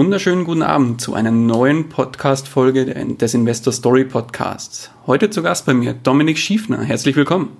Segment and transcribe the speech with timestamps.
[0.00, 2.86] Wunderschönen guten Abend zu einer neuen Podcast-Folge
[3.16, 4.90] des Investor Story Podcasts.
[5.06, 6.80] Heute zu Gast bei mir Dominik Schiefner.
[6.80, 7.58] Herzlich willkommen.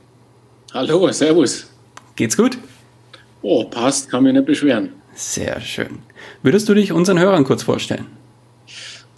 [0.72, 1.70] Hallo, Servus.
[2.16, 2.56] Geht's gut?
[3.42, 4.88] Oh, passt, kann mich nicht beschweren.
[5.12, 5.98] Sehr schön.
[6.42, 8.06] Würdest du dich unseren Hörern kurz vorstellen?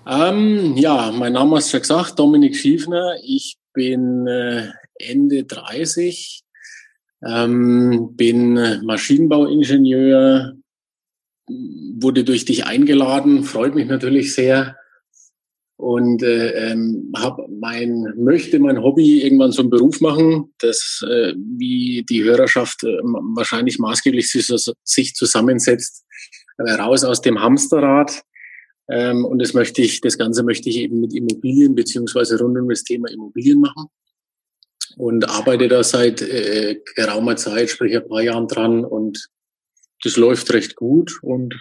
[0.04, 3.14] Ähm, ja, mein Name ist schon gesagt, Dominik Schiefner.
[3.22, 4.66] Ich bin äh,
[4.98, 6.42] Ende 30,
[7.24, 10.54] ähm, bin Maschinenbauingenieur,
[11.48, 14.76] wurde durch dich eingeladen, freut mich natürlich sehr
[15.76, 22.04] und äh, ähm, habe mein möchte mein Hobby irgendwann zum Beruf machen, das äh, wie
[22.08, 22.98] die Hörerschaft äh,
[23.34, 26.04] wahrscheinlich maßgeblich sich zusammensetzt,
[26.58, 28.22] äh, raus aus dem Hamsterrad.
[28.88, 32.68] Ähm, und das möchte ich, das Ganze möchte ich eben mit Immobilien beziehungsweise rund um
[32.68, 33.86] das Thema Immobilien machen
[34.96, 39.30] und arbeite da seit äh, geraumer Zeit, sprich ein paar Jahren dran und
[40.04, 41.54] das läuft recht gut und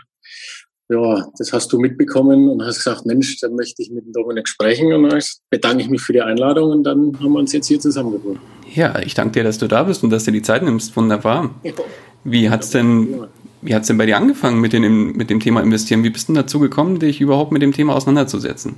[0.89, 4.48] ja, das hast du mitbekommen und hast gesagt, Mensch, da möchte ich mit dem Dominik
[4.48, 7.67] sprechen und dann bedanke ich mich für die Einladung und dann haben wir uns jetzt
[7.67, 8.42] hier zusammengefunden.
[8.73, 10.95] Ja, ich danke dir, dass du da bist und dass du die Zeit nimmst.
[10.98, 11.56] Wunderbar.
[12.25, 13.25] Wie hat's denn,
[13.61, 16.03] wie hat's denn bei dir angefangen mit, den, mit dem Thema Investieren?
[16.03, 18.76] Wie bist du dazu gekommen, dich überhaupt mit dem Thema auseinanderzusetzen?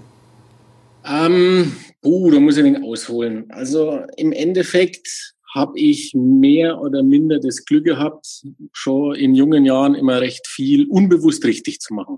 [1.06, 1.74] Ähm,
[2.06, 3.46] uh, da muss ich ein wenig ausholen.
[3.50, 9.96] Also im Endeffekt habe ich mehr oder minder das Glück gehabt, schon in jungen Jahren
[9.96, 12.18] immer recht viel unbewusst richtig zu machen.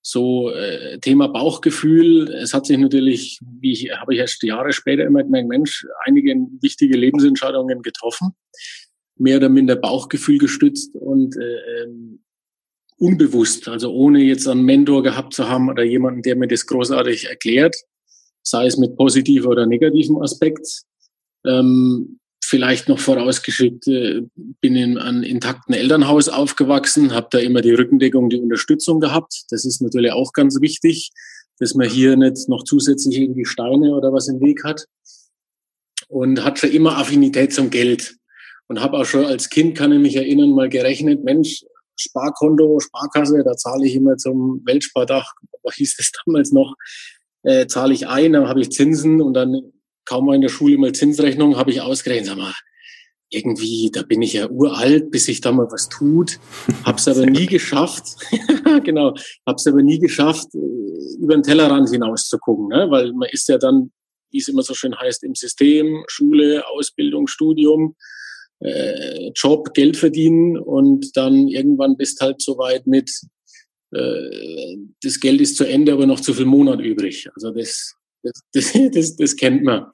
[0.00, 5.04] So äh, Thema Bauchgefühl, es hat sich natürlich, wie ich habe ich erst Jahre später
[5.04, 8.30] immer gemerkt, Mensch, einige wichtige Lebensentscheidungen getroffen,
[9.16, 12.20] mehr oder minder Bauchgefühl gestützt und äh, ähm,
[12.96, 17.26] unbewusst, also ohne jetzt einen Mentor gehabt zu haben oder jemanden, der mir das großartig
[17.26, 17.76] erklärt,
[18.42, 20.84] sei es mit positiver oder negativem Aspekt.
[21.44, 27.74] Ähm, vielleicht noch vorausgeschickt, äh, bin in einem intakten Elternhaus aufgewachsen, habe da immer die
[27.74, 29.44] Rückendeckung, die Unterstützung gehabt.
[29.50, 31.10] Das ist natürlich auch ganz wichtig,
[31.58, 34.86] dass man hier nicht noch zusätzlich irgendwie Steine oder was im Weg hat.
[36.08, 38.16] Und hat schon immer Affinität zum Geld.
[38.66, 41.64] Und habe auch schon als Kind, kann ich mich erinnern, mal gerechnet, Mensch,
[42.00, 46.74] Sparkonto, Sparkasse, da zahle ich immer zum Weltspardach, was hieß das damals noch,
[47.42, 49.72] äh, zahle ich ein, dann habe ich Zinsen und dann
[50.08, 52.54] kaum mal in der Schule mal Zinsrechnung, habe ich ausgerechnet, sag mal,
[53.30, 56.38] irgendwie, da bin ich ja uralt, bis sich da mal was tut.
[56.84, 58.16] Hab's aber nie geschafft.
[58.84, 59.14] genau,
[59.46, 62.86] hab's aber nie geschafft, äh, über den Tellerrand hinaus zu gucken, ne?
[62.90, 63.92] weil man ist ja dann,
[64.30, 67.96] wie es immer so schön heißt, im System, Schule, Ausbildung, Studium,
[68.60, 73.10] äh, Job, Geld verdienen und dann irgendwann bist halt so weit mit,
[73.92, 77.28] äh, das Geld ist zu Ende, aber noch zu viel Monat übrig.
[77.34, 79.86] Also das das, das, das, das kennt man.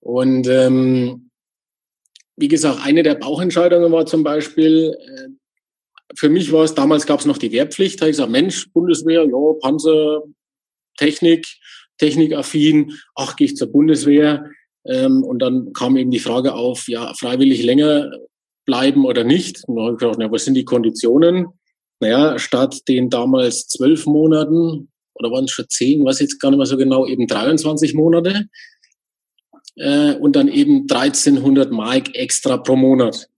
[0.00, 1.30] Und ähm,
[2.36, 5.28] wie gesagt, eine der Bauchentscheidungen war zum Beispiel, äh,
[6.16, 8.70] für mich war es, damals gab es noch die Wehrpflicht, da habe ich gesagt, Mensch,
[8.72, 10.22] Bundeswehr, ja, Panzer,
[10.96, 11.46] Technik,
[11.98, 14.50] technikaffin, ach, gehe ich zur Bundeswehr.
[14.86, 18.10] Ähm, und dann kam eben die Frage auf, ja, freiwillig länger
[18.66, 19.64] bleiben oder nicht.
[19.66, 21.46] Und dann habe ich gedacht, na, was sind die Konditionen?
[22.00, 26.58] Naja, statt den damals zwölf Monaten oder waren es schon zehn, weiß jetzt gar nicht
[26.58, 28.48] mehr so genau, eben 23 Monate
[29.76, 33.28] äh, und dann eben 1300 Mark extra pro Monat.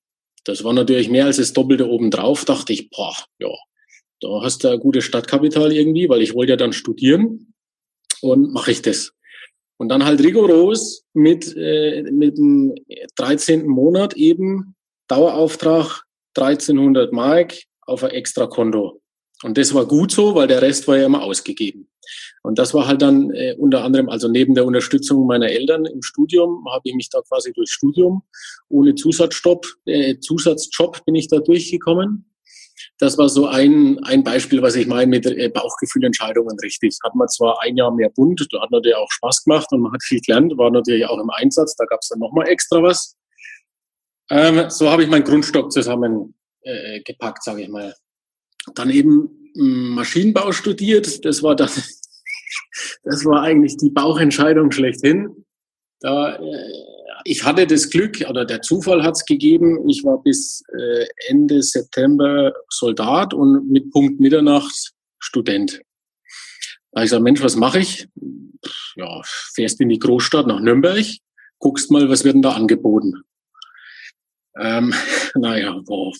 [0.44, 2.44] Das war natürlich mehr als das Doppelte obendrauf.
[2.44, 3.50] Dachte ich, boah, ja,
[4.20, 7.52] da hast du ein gutes Stadtkapital irgendwie, weil ich wollte ja dann studieren
[8.20, 9.12] und mache ich das.
[9.78, 12.74] Und dann halt rigoros mit, äh, mit dem
[13.16, 13.66] 13.
[13.66, 14.74] Monat eben
[15.08, 19.02] Dauerauftrag 1300 Mark auf ein extra Konto.
[19.42, 21.88] Und das war gut so, weil der Rest war ja immer ausgegeben.
[22.42, 26.02] Und das war halt dann äh, unter anderem, also neben der Unterstützung meiner Eltern im
[26.02, 28.22] Studium, habe ich mich da quasi durch Studium
[28.68, 32.32] ohne Zusatzjob, äh, Zusatzjob bin ich da durchgekommen.
[32.98, 36.96] Das war so ein, ein Beispiel, was ich meine mit äh, Bauchgefühlentscheidungen richtig.
[37.04, 39.92] Hat man zwar ein Jahr mehr bunt, da hat natürlich auch Spaß gemacht und man
[39.92, 43.16] hat viel gelernt, war natürlich auch im Einsatz, da gab es dann nochmal extra was.
[44.30, 46.32] Ähm, so habe ich meinen Grundstock zusammengepackt,
[46.64, 47.94] äh, sage ich mal
[48.74, 51.24] dann eben hm, Maschinenbau studiert.
[51.24, 51.70] Das war dann,
[53.04, 55.44] das war eigentlich die Bauchentscheidung schlechthin.
[56.00, 56.72] Da, äh,
[57.24, 59.88] ich hatte das Glück oder der Zufall hat es gegeben.
[59.88, 65.80] Ich war bis äh, Ende September Soldat und mit Punkt Mitternacht Student.
[66.92, 68.08] Da habe ich gesagt, Mensch, was mache ich?
[68.96, 69.20] Ja,
[69.54, 71.04] fährst in die Großstadt nach Nürnberg,
[71.58, 73.22] guckst mal, was wird denn da angeboten.
[74.58, 74.92] Ähm,
[75.34, 76.12] naja, boah,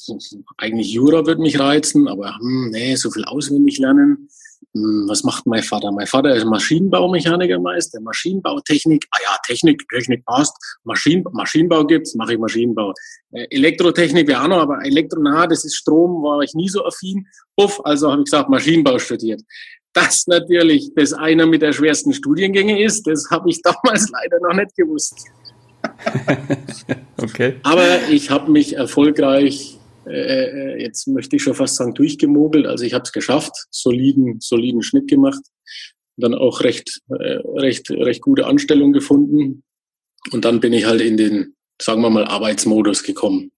[0.59, 4.29] eigentlich Jura wird mich reizen, aber hm, nee, so viel auswendig lernen.
[4.75, 5.91] Hm, was macht mein Vater?
[5.93, 9.06] Mein Vater ist Maschinenbaumechaniker meist, der Maschinenbautechnik.
[9.11, 10.55] Ah ja, Technik, Technik passt.
[10.85, 12.93] Maschinen, Maschinenbau gibt's, mache ich Maschinenbau.
[13.33, 17.27] Äh, Elektrotechnik auch noch, aber Elektro, na, das ist Strom, war ich nie so affin.
[17.56, 19.41] Uff, also habe ich gesagt, Maschinenbau studiert.
[19.94, 24.55] Dass natürlich das einer mit der schwersten Studiengänge ist, das habe ich damals leider noch
[24.55, 25.27] nicht gewusst.
[27.19, 27.57] okay.
[27.63, 32.67] Aber ich habe mich erfolgreich, äh, äh, jetzt möchte ich schon fast sagen, durchgemogelt.
[32.67, 35.43] Also ich habe es geschafft, soliden, soliden Schnitt gemacht,
[36.17, 39.63] dann auch recht, äh, recht, recht gute Anstellung gefunden.
[40.33, 43.53] Und dann bin ich halt in den, sagen wir mal, Arbeitsmodus gekommen.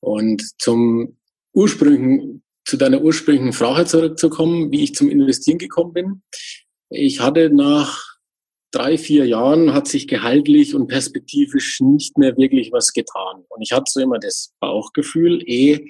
[0.00, 1.16] Und zum
[1.52, 6.22] ursprünglichen, zu deiner ursprünglichen Frage zurückzukommen, wie ich zum Investieren gekommen bin.
[6.90, 8.15] Ich hatte nach
[8.70, 13.44] drei, vier Jahren hat sich gehaltlich und perspektivisch nicht mehr wirklich was getan.
[13.48, 15.88] Und ich hatte so immer das Bauchgefühl, eh,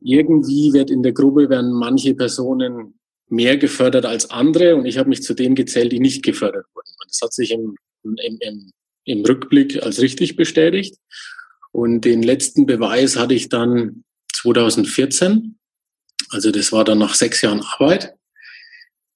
[0.00, 5.08] irgendwie wird in der Gruppe werden manche Personen mehr gefördert als andere und ich habe
[5.08, 6.92] mich zu denen gezählt, die nicht gefördert wurden.
[7.02, 8.72] Und das hat sich im, im, im,
[9.04, 10.96] im Rückblick als richtig bestätigt.
[11.72, 15.58] Und den letzten Beweis hatte ich dann 2014.
[16.30, 18.14] Also das war dann nach sechs Jahren Arbeit.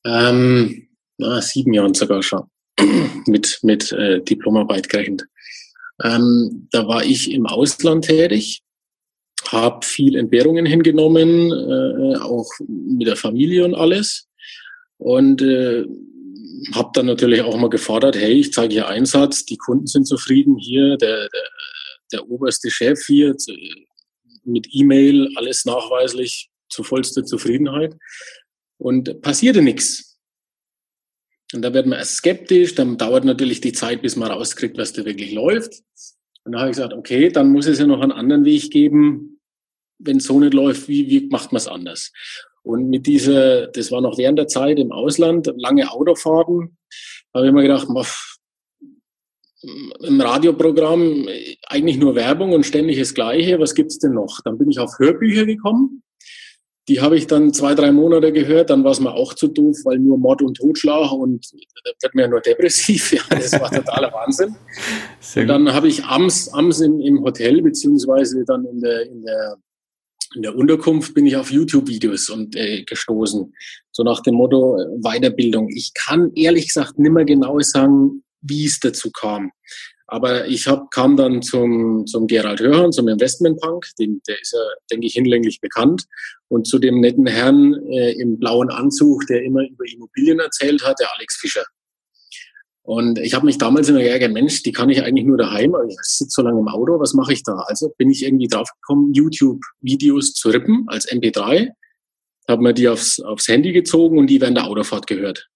[0.05, 0.89] Ähm,
[1.19, 2.51] na, sieben Jahren sogar schon
[3.27, 5.25] mit, mit äh, Diplomarbeit gerechnet.
[6.03, 8.63] Ähm, da war ich im Ausland tätig,
[9.49, 14.29] habe viel Entbehrungen hingenommen, äh, auch mit der Familie und alles.
[14.99, 15.85] Und äh,
[16.75, 20.59] habe dann natürlich auch mal gefordert, hey, ich zeige hier Einsatz, die Kunden sind zufrieden,
[20.59, 21.49] hier der, der,
[22.13, 23.35] der oberste Chef hier
[24.45, 27.97] mit E-Mail, alles nachweislich zu vollster Zufriedenheit.
[28.79, 30.10] Und passierte nichts.
[31.53, 34.93] Und da wird man erst skeptisch, dann dauert natürlich die Zeit, bis man rauskriegt, was
[34.93, 35.83] da wirklich läuft.
[36.45, 39.41] Und da habe ich gesagt, okay, dann muss es ja noch einen anderen Weg geben.
[39.99, 42.13] Wenn es so nicht läuft, wie, wie macht man es anders?
[42.63, 46.77] Und mit dieser, das war noch während der Zeit im Ausland, lange Autofahrten,
[47.35, 47.89] habe ich mir gedacht,
[50.03, 51.29] im Radioprogramm
[51.67, 53.59] eigentlich nur Werbung und ständig das Gleiche.
[53.59, 54.41] Was gibt's denn noch?
[54.45, 56.03] Dann bin ich auf Hörbücher gekommen
[56.89, 59.77] die habe ich dann zwei, drei Monate gehört, dann war es mir auch zu doof,
[59.85, 61.47] weil nur Mord und Totschlag und
[61.85, 63.13] da wird mir ja nur depressiv.
[63.21, 64.57] Ja, das war totaler Wahnsinn.
[65.21, 69.23] Sehr und dann habe ich abends, abends im, im Hotel, beziehungsweise dann in der, in
[69.23, 69.57] der,
[70.35, 73.53] in der Unterkunft bin ich auf YouTube-Videos und äh, gestoßen.
[73.93, 75.69] So nach dem Motto äh, Weiterbildung.
[75.69, 79.51] Ich kann ehrlich gesagt nimmer genau sagen, wie es dazu kam.
[80.13, 84.59] Aber ich hab, kam dann zum, zum Gerald Hörhan, zum Investmentpunk, den, der ist ja,
[84.91, 86.05] denke ich, hinlänglich bekannt,
[86.49, 90.99] und zu dem netten Herrn äh, im blauen Anzug, der immer über Immobilien erzählt hat,
[90.99, 91.65] der Alex Fischer.
[92.83, 95.85] Und ich habe mich damals immer geärgert, Mensch, die kann ich eigentlich nur daheim, aber
[95.85, 97.55] ich sitze so lange im Auto, was mache ich da?
[97.69, 101.69] Also bin ich irgendwie draufgekommen, YouTube-Videos zu rippen als MP3,
[102.49, 105.47] habe mir die aufs, aufs Handy gezogen und die während der Autofahrt gehört.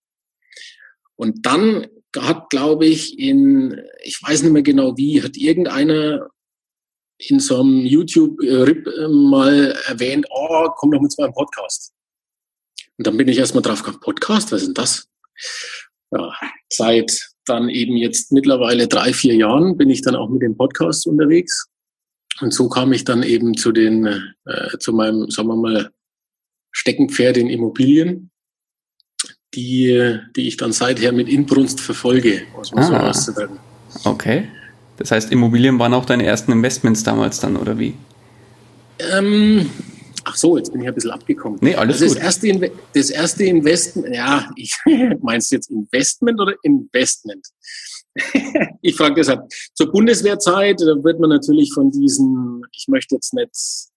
[1.17, 1.89] Und dann
[2.21, 6.29] hat, glaube ich, in, ich weiß nicht mehr genau wie, hat irgendeiner
[7.19, 11.93] in so einem YouTube-Rip äh, mal erwähnt, oh, komm doch mit zu meinem Podcast.
[12.99, 15.09] Und dann bin ich erstmal drauf gekommen, Podcast, was ist denn das?
[16.11, 16.33] Ja,
[16.71, 21.07] seit dann eben jetzt mittlerweile drei, vier Jahren bin ich dann auch mit dem Podcast
[21.07, 21.67] unterwegs.
[22.41, 24.07] Und so kam ich dann eben zu den,
[24.45, 25.91] äh, zu meinem, sagen wir mal,
[26.73, 28.31] Steckenpferd in Immobilien
[29.55, 33.59] die, die ich dann seither mit Inbrunst verfolge, muss man ah, so auszudrücken.
[34.05, 34.49] Okay.
[34.97, 37.95] Das heißt, Immobilien waren auch deine ersten Investments damals dann, oder wie?
[38.99, 39.71] Ähm,
[40.25, 41.59] ach so, jetzt bin ich ein bisschen abgekommen.
[41.61, 42.51] Nee, alles also das gut.
[42.53, 44.77] Erste, das erste Investment, ja, ich
[45.21, 47.45] meinst du jetzt Investment oder Investment?
[48.83, 53.51] ich frage deshalb, zur Bundeswehrzeit, da wird man natürlich von diesen, ich möchte jetzt nicht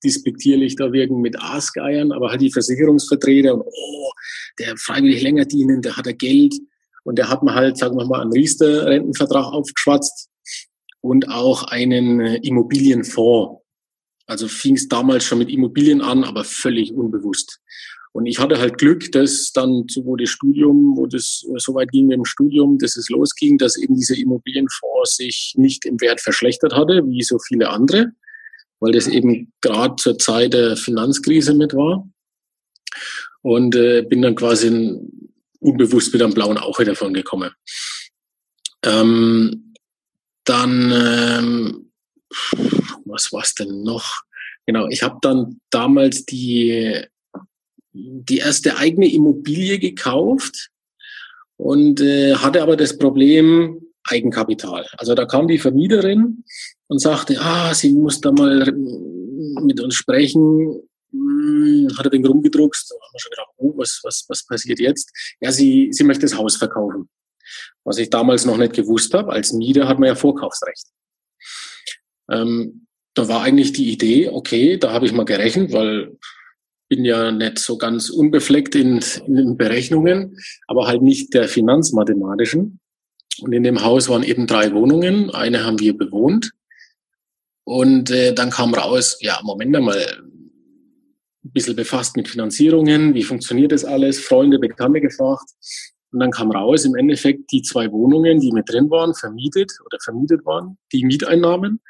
[0.03, 4.11] dispektierlich da wirken mit Aasgeiern, aber halt die Versicherungsvertreter und oh,
[4.59, 6.55] der freiwillig länger dienen, der hat er Geld
[7.03, 10.29] und der hat man halt, sagen wir mal, einen Riester-Rentenvertrag aufgeschwatzt
[11.01, 13.61] und auch einen Immobilienfonds.
[14.25, 17.61] Also fing es damals schon mit Immobilien an, aber völlig unbewusst.
[18.17, 21.91] Und ich hatte halt Glück, dass dann, wo das Studium, wo das äh, so weit
[21.91, 26.73] ging dem Studium, dass es losging, dass eben dieser Immobilienfonds sich nicht im Wert verschlechtert
[26.73, 28.07] hatte, wie so viele andere,
[28.79, 32.09] weil das eben gerade zur Zeit der Finanzkrise mit war.
[33.41, 34.99] Und äh, bin dann quasi
[35.59, 37.51] unbewusst mit einem blauen Auge davon gekommen.
[38.83, 39.73] Ähm,
[40.43, 41.91] dann, ähm,
[43.05, 44.23] was war's denn noch?
[44.65, 47.05] Genau, ich habe dann damals die
[47.97, 50.69] die erste eigene Immobilie gekauft
[51.57, 54.85] und äh, hatte aber das Problem Eigenkapital.
[54.97, 56.43] Also da kam die Vermieterin
[56.87, 58.71] und sagte, ah, sie muss da mal
[59.61, 60.81] mit uns sprechen.
[61.97, 65.11] Hat er den rumgedruckst, da haben wir schon gedacht, oh, was, was, was passiert jetzt?
[65.39, 67.09] Ja, sie, sie möchte das Haus verkaufen.
[67.83, 70.85] Was ich damals noch nicht gewusst habe, als Mieter hat man ja Vorkaufsrecht.
[72.29, 76.17] Ähm, da war eigentlich die Idee, okay, da habe ich mal gerechnet, weil
[76.89, 80.37] bin ja nicht so ganz unbefleckt in, in Berechnungen,
[80.67, 82.79] aber halt nicht der finanzmathematischen.
[83.41, 85.29] Und in dem Haus waren eben drei Wohnungen.
[85.29, 86.51] Eine haben wir bewohnt.
[87.65, 90.23] Und äh, dann kam raus, ja, Moment einmal,
[91.47, 95.49] ein bisschen befasst mit Finanzierungen, wie funktioniert das alles, Freunde, Bekannte gefragt.
[96.11, 99.97] Und dann kam raus, im Endeffekt die zwei Wohnungen, die mit drin waren, vermietet oder
[100.03, 101.81] vermietet waren, die Mieteinnahmen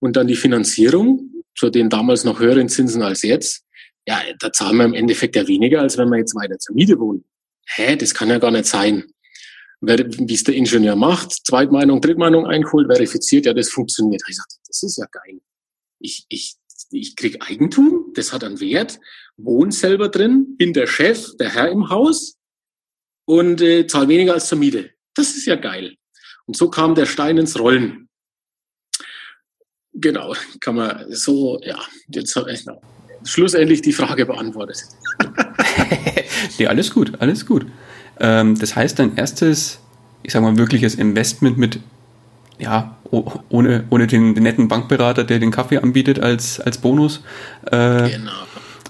[0.00, 3.64] und dann die Finanzierung zu den damals noch höheren Zinsen als jetzt.
[4.06, 6.98] Ja, da zahlen wir im Endeffekt ja weniger, als wenn wir jetzt weiter zur Miete
[6.98, 7.24] wohnen.
[7.66, 9.04] Hä, das kann ja gar nicht sein.
[9.80, 14.22] Wie es der Ingenieur macht, Zweitmeinung, Drittmeinung einholt, verifiziert, ja, das funktioniert.
[14.28, 15.40] Ich sagte, das ist ja geil.
[16.00, 16.56] Ich, ich,
[16.90, 18.98] ich krieg Eigentum, das hat einen Wert,
[19.36, 22.36] wohne selber drin, bin der Chef, der Herr im Haus
[23.26, 24.90] und äh, zahle weniger als zur Miete.
[25.14, 25.96] Das ist ja geil.
[26.46, 28.08] Und so kam der Stein ins Rollen.
[29.92, 32.80] Genau, kann man so, ja, jetzt habe ich noch
[33.24, 34.84] schlussendlich die Frage beantwortet.
[36.58, 37.66] nee, alles gut, alles gut.
[38.20, 39.80] Ähm, das heißt, dein erstes,
[40.22, 41.80] ich sag mal, wirkliches Investment mit,
[42.58, 47.22] ja, ohne, ohne den, den netten Bankberater, der den Kaffee anbietet als, als Bonus.
[47.66, 48.32] Äh, genau.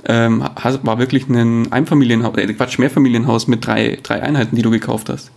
[0.04, 0.44] Ähm,
[0.82, 5.30] war wirklich ein Einfamilienhaus, äh, Quatsch, Mehrfamilienhaus mit drei, drei Einheiten, die du gekauft hast.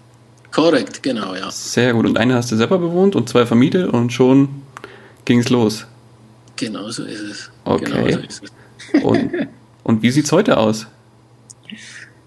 [0.51, 1.49] Korrekt, genau, ja.
[1.49, 2.05] Sehr gut.
[2.05, 4.49] Und eine hast du selber bewohnt und zwei vermietet und schon
[5.25, 5.85] ging es los.
[6.57, 7.51] Genau so ist es.
[7.63, 7.85] Okay.
[7.85, 9.03] Genau so ist es.
[9.03, 9.31] und,
[9.83, 10.87] und wie sieht es heute aus?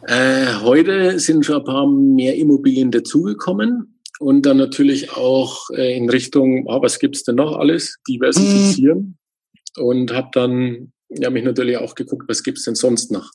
[0.06, 3.93] Äh, heute sind schon ein paar mehr Immobilien dazugekommen
[4.24, 9.18] und dann natürlich auch äh, in Richtung, ah, was gibt's denn noch alles, diversifizieren
[9.76, 13.30] und habe dann ja mich natürlich auch geguckt, was gibt's denn sonst noch.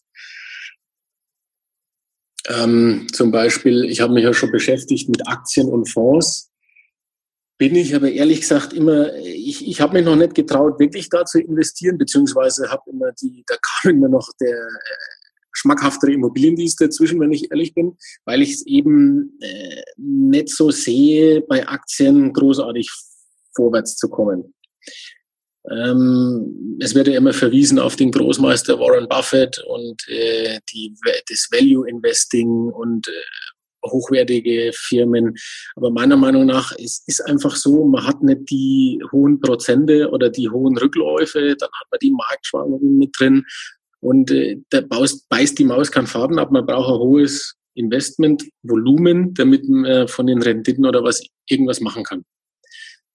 [2.48, 6.50] Ähm, zum Beispiel, ich habe mich ja schon beschäftigt mit Aktien und Fonds.
[7.60, 11.24] Bin ich aber ehrlich gesagt immer, ich, ich habe mich noch nicht getraut, wirklich da
[11.24, 15.19] zu investieren, beziehungsweise habe immer die, da kam immer noch der äh,
[15.60, 21.42] schmackhaftere Immobiliendienst dazwischen, wenn ich ehrlich bin, weil ich es eben äh, nicht so sehe,
[21.42, 22.90] bei Aktien großartig
[23.56, 24.54] vorwärts zu kommen.
[25.70, 30.96] Ähm, es wird ja immer verwiesen auf den Großmeister Warren Buffett und äh, die,
[31.30, 33.12] das Value Investing und äh,
[33.86, 35.36] hochwertige Firmen.
[35.76, 40.30] Aber meiner Meinung nach ist, ist einfach so, man hat nicht die hohen Prozente oder
[40.30, 43.46] die hohen Rückläufe, dann hat man die Marktschwankungen mit drin
[44.02, 46.52] und äh, da baust, beißt die Maus keinen Faden ab.
[46.52, 52.26] Man braucht ein hohes Investmentvolumen, damit man von den Renditen oder was irgendwas machen kann.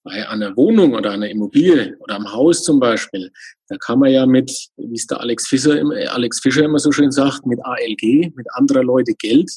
[0.05, 3.31] Bei einer Wohnung oder einer Immobilie oder am Haus zum Beispiel,
[3.69, 5.81] da kann man ja mit, wie es der Alex Fischer,
[6.13, 9.51] Alex Fischer immer so schön sagt, mit ALG, mit anderer Leute Geld,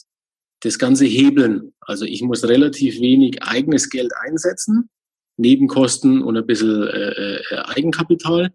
[0.62, 1.74] das Ganze hebeln.
[1.82, 4.90] Also ich muss relativ wenig eigenes Geld einsetzen,
[5.38, 8.52] Nebenkosten und ein bisschen äh, äh, Eigenkapital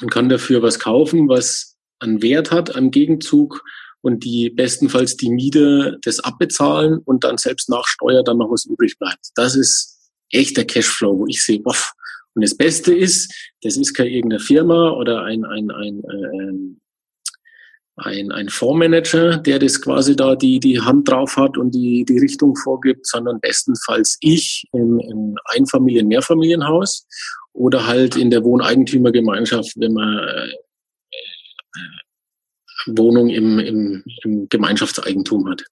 [0.00, 3.62] und kann dafür was kaufen, was an Wert hat am Gegenzug
[4.00, 8.64] und die bestenfalls die Miete das abbezahlen und dann selbst nach Steuer dann noch was
[8.66, 9.28] übrig bleibt.
[9.34, 9.98] Das ist
[10.30, 11.74] echter Cashflow, wo ich sehe, boah.
[12.34, 16.80] Und das Beste ist, das ist keine irgendeine Firma oder ein, ein, ein, ein,
[17.96, 22.18] ein, ein Fondsmanager, der das quasi da die, die Hand drauf hat und die, die
[22.18, 27.06] Richtung vorgibt, sondern bestenfalls ich im, im Einfamilien-, Mehrfamilienhaus
[27.52, 30.52] oder halt in der Wohneigentümergemeinschaft, wenn man äh,
[32.86, 35.64] Wohnung im, im, im Gemeinschaftseigentum hat.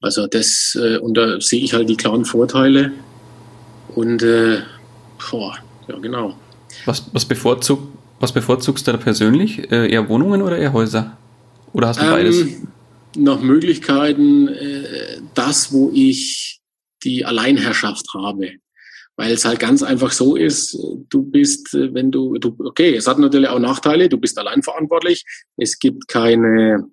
[0.00, 2.92] Also das, äh, und da sehe ich halt die klaren Vorteile.
[3.94, 4.62] Und äh,
[5.30, 6.38] boah, ja genau.
[6.84, 7.80] Was, was, bevorzug,
[8.20, 9.70] was bevorzugst du da persönlich?
[9.70, 11.16] Äh, eher Wohnungen oder eher Häuser?
[11.72, 12.46] Oder hast du ähm, beides?
[13.16, 16.60] Nach Möglichkeiten äh, das, wo ich
[17.02, 18.52] die Alleinherrschaft habe
[19.18, 20.78] weil es halt ganz einfach so ist,
[21.10, 24.62] du bist, äh, wenn du, du, okay, es hat natürlich auch Nachteile, du bist allein
[24.62, 25.24] verantwortlich,
[25.56, 26.84] es gibt keine,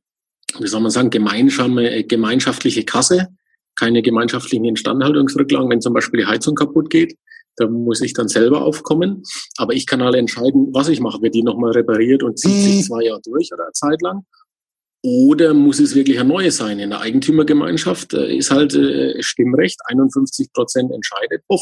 [0.60, 3.28] wie soll man sagen, äh, gemeinschaftliche Kasse,
[3.76, 7.16] keine gemeinschaftlichen Instandhaltungsrücklagen, wenn zum Beispiel die Heizung kaputt geht,
[7.58, 9.22] da muss ich dann selber aufkommen,
[9.58, 12.76] aber ich kann alle entscheiden, was ich mache, wird die nochmal repariert und zieht sich
[12.78, 12.82] mhm.
[12.82, 14.26] zwei Jahre durch oder eine Zeit lang,
[15.04, 16.80] oder muss es wirklich ein neues sein?
[16.80, 18.74] In der Eigentümergemeinschaft äh, ist halt
[19.20, 21.44] Stimmrecht, 51 Prozent entscheidet.
[21.48, 21.62] Uff,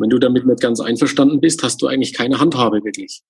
[0.00, 3.22] wenn du damit nicht ganz einverstanden bist, hast du eigentlich keine Handhabe wirklich.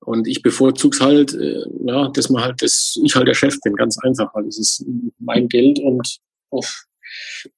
[0.00, 3.58] Und ich bevorzuge es halt, äh, ja, dass man halt, dass ich halt der Chef
[3.62, 4.84] bin, ganz einfach, weil es ist
[5.18, 6.18] mein Geld und
[6.50, 6.84] off.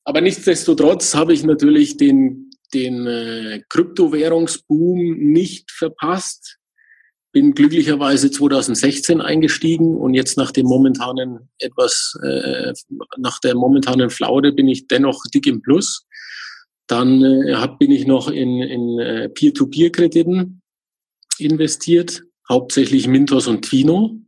[0.04, 6.58] Aber nichtsdestotrotz habe ich natürlich den, den äh, Kryptowährungsboom nicht verpasst
[7.32, 12.72] bin glücklicherweise 2016 eingestiegen und jetzt nach dem momentanen etwas, äh,
[13.18, 16.06] nach der momentanen Flaude bin ich dennoch dick im Plus.
[16.88, 20.60] Dann äh, hab, bin ich noch in, in äh, Peer-to-Peer-Krediten
[21.38, 24.18] investiert, hauptsächlich Mintos und Twino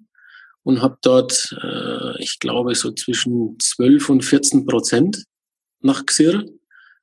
[0.63, 5.25] und habe dort, äh, ich glaube, so zwischen 12 und 14 Prozent
[5.81, 6.45] nach XIR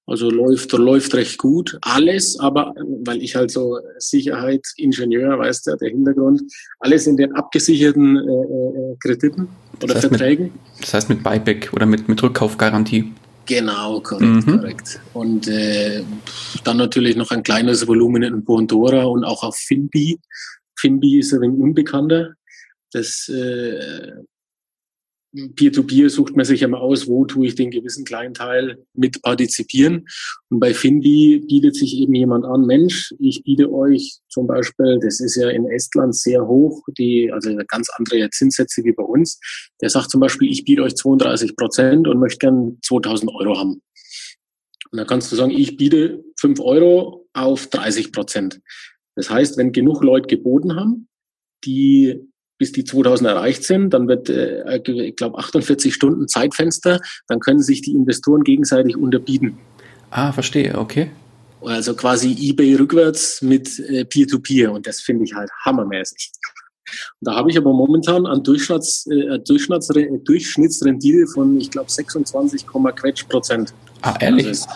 [0.08, 1.78] also läuft, läuft recht gut.
[1.82, 2.74] Alles, aber
[3.04, 6.42] weil ich halt so Sicherheitsingenieur, weißt du, der Hintergrund,
[6.80, 9.50] alles in den abgesicherten äh, äh, Krediten
[9.84, 10.46] oder das heißt Verträgen.
[10.46, 13.12] Mit, das heißt mit Buyback oder mit, mit Rückkaufgarantie.
[13.48, 14.46] Genau, korrekt, mhm.
[14.46, 15.00] korrekt.
[15.14, 16.04] Und äh,
[16.66, 20.20] dann natürlich noch ein kleines Volumen in Bondora und auch auf Finbi.
[20.78, 22.34] Finbi ist ein unbekannter.
[22.92, 24.12] Das äh,
[25.56, 30.08] Peer-to-Peer sucht man sich immer aus, wo tue ich den gewissen kleinen Teil mit partizipieren.
[30.50, 35.20] Und bei Finbi bietet sich eben jemand an, Mensch, ich biete euch zum Beispiel, das
[35.20, 39.40] ist ja in Estland sehr hoch, die, also ganz andere Zinssätze wie bei uns.
[39.82, 43.82] Der sagt zum Beispiel, ich biete euch 32 Prozent und möchte gern 2000 Euro haben.
[44.92, 48.62] Und dann kannst du sagen, ich biete 5 Euro auf 30 Prozent.
[49.16, 51.08] Das heißt, wenn genug Leute geboten haben,
[51.66, 52.22] die
[52.58, 57.62] bis die 2000 erreicht sind, dann wird, äh, ich glaube, 48 Stunden Zeitfenster, dann können
[57.62, 59.58] sich die Investoren gegenseitig unterbieten.
[60.10, 61.12] Ah, verstehe, okay.
[61.62, 66.32] Also quasi eBay rückwärts mit äh, Peer-to-Peer -Peer und das finde ich halt hammermäßig.
[67.20, 69.90] Und da habe ich aber momentan an Durchschnitts, äh, Durchschnitts,
[70.24, 73.74] Durchschnittsrendite von, ich glaube, 26, Quetsch Prozent.
[74.02, 74.48] Ah, ehrlich?
[74.48, 74.68] Also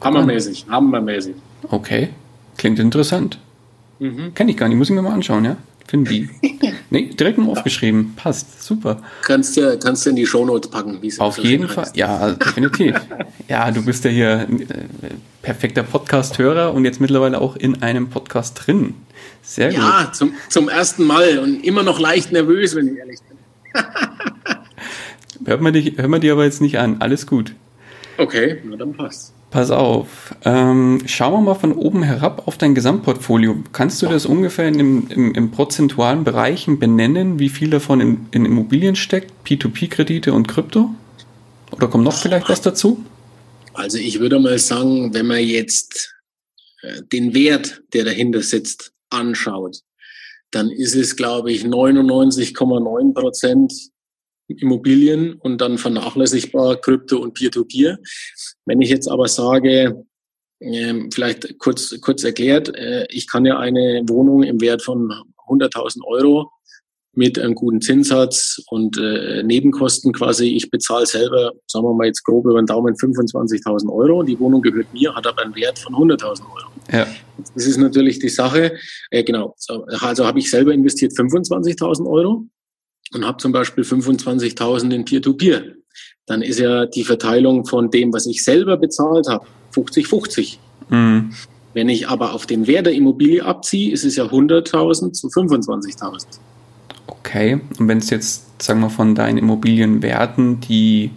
[0.00, 1.34] hammermäßig, hammermäßig.
[1.68, 2.10] Okay,
[2.56, 3.38] klingt interessant.
[3.98, 4.32] Mhm.
[4.34, 5.56] Kenne ich gar nicht, muss ich mir mal anschauen, ja?
[5.88, 6.28] Finbi.
[6.90, 8.12] nee, direkt mal aufgeschrieben.
[8.14, 8.62] Passt.
[8.62, 9.02] Super.
[9.22, 11.84] Kannst du kannst in die Shownotes packen, wie es Auf jeden Fall.
[11.86, 11.96] Heißt.
[11.96, 12.94] Ja, definitiv.
[13.48, 14.66] ja, du bist ja hier äh,
[15.40, 18.96] perfekter Podcast-Hörer und jetzt mittlerweile auch in einem Podcast drin.
[19.40, 19.78] Sehr gut.
[19.78, 23.86] Ja, zum, zum ersten Mal und immer noch leicht nervös, wenn ich ehrlich bin.
[25.46, 26.96] hört, man dich, hört man dir aber jetzt nicht an.
[27.00, 27.54] Alles gut.
[28.18, 29.32] Okay, na dann passt.
[29.50, 30.36] Pass auf.
[30.44, 33.56] Ähm, schauen wir mal von oben herab auf dein Gesamtportfolio.
[33.72, 38.44] Kannst du das ungefähr in, im, im prozentualen Bereichen benennen, wie viel davon in, in
[38.44, 40.90] Immobilien steckt, P2P-Kredite und Krypto?
[41.70, 43.04] Oder kommt noch vielleicht was dazu?
[43.72, 46.14] Also ich würde mal sagen, wenn man jetzt
[46.82, 49.80] äh, den Wert, der dahinter sitzt, anschaut,
[50.50, 53.72] dann ist es, glaube ich, 99,9 Prozent
[54.48, 57.98] Immobilien und dann vernachlässigbar Krypto und Peer-to-Peer.
[58.64, 60.04] Wenn ich jetzt aber sage,
[60.60, 65.12] ähm, vielleicht kurz, kurz erklärt, äh, ich kann ja eine Wohnung im Wert von
[65.48, 66.50] 100.000 Euro
[67.12, 72.24] mit einem guten Zinssatz und äh, Nebenkosten quasi, ich bezahle selber, sagen wir mal jetzt
[72.24, 74.22] grob über den Daumen, 25.000 Euro.
[74.22, 76.70] Die Wohnung gehört mir, hat aber einen Wert von 100.000 Euro.
[76.92, 77.06] Ja.
[77.54, 78.76] Das ist natürlich die Sache.
[79.10, 79.54] Äh, genau,
[80.00, 82.46] also habe ich selber investiert 25.000 Euro
[83.12, 85.62] und habe zum Beispiel 25.000 in Peer-to-Peer,
[86.26, 90.58] dann ist ja die Verteilung von dem, was ich selber bezahlt habe, 50-50.
[90.90, 91.30] Mhm.
[91.74, 96.26] Wenn ich aber auf den Wert der Immobilie abziehe, ist es ja 100.000 zu 25.000.
[97.06, 101.10] Okay, und wenn es jetzt, sagen wir, von deinen Immobilienwerten, die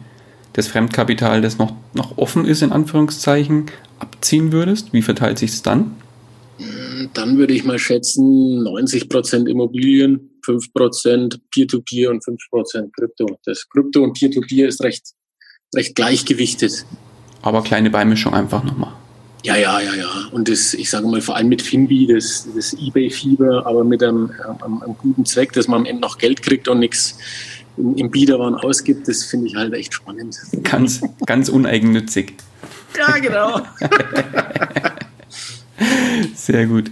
[0.54, 3.68] das Fremdkapital, das noch, noch offen ist, in Anführungszeichen,
[4.00, 5.96] abziehen würdest, wie verteilt sich es dann?
[7.14, 13.38] Dann würde ich mal schätzen, 90 Prozent Immobilien, 5% Peer-to-Peer und 5% Krypto.
[13.46, 15.14] Das Krypto und Peer-to-Peer ist recht,
[15.76, 16.86] recht gleichgewichtet.
[17.42, 18.94] Aber kleine Beimischung einfach nochmal.
[19.44, 20.10] Ja, ja, ja, ja.
[20.32, 24.32] Und das, ich sage mal, vor allem mit Finbi, das, das Ebay-Fieber, aber mit einem,
[24.62, 27.18] einem, einem, guten Zweck, dass man am Ende noch Geld kriegt und nichts
[27.78, 30.38] im, im Biederwaren ausgibt, das finde ich halt echt spannend.
[30.64, 32.36] Ganz, ganz uneigennützig.
[32.96, 33.62] Ja, genau.
[36.36, 36.92] Sehr gut.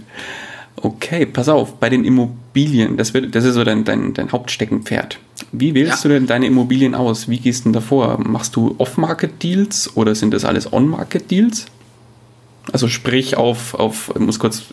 [0.76, 5.18] Okay, pass auf, bei den Immobilien, das, wird, das ist so dein, dein, dein Hauptsteckenpferd.
[5.52, 6.08] Wie wählst ja.
[6.08, 7.28] du denn deine Immobilien aus?
[7.28, 8.18] Wie gehst du denn davor?
[8.18, 11.66] Machst du Off-Market-Deals oder sind das alles On-Market-Deals?
[12.72, 14.64] Also sprich auf, auf, ich muss kurz,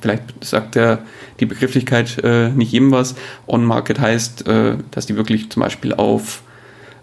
[0.00, 1.00] vielleicht sagt der,
[1.40, 3.14] die Begrifflichkeit äh, nicht jedem was.
[3.46, 6.42] On-Market heißt, äh, dass die wirklich zum Beispiel auf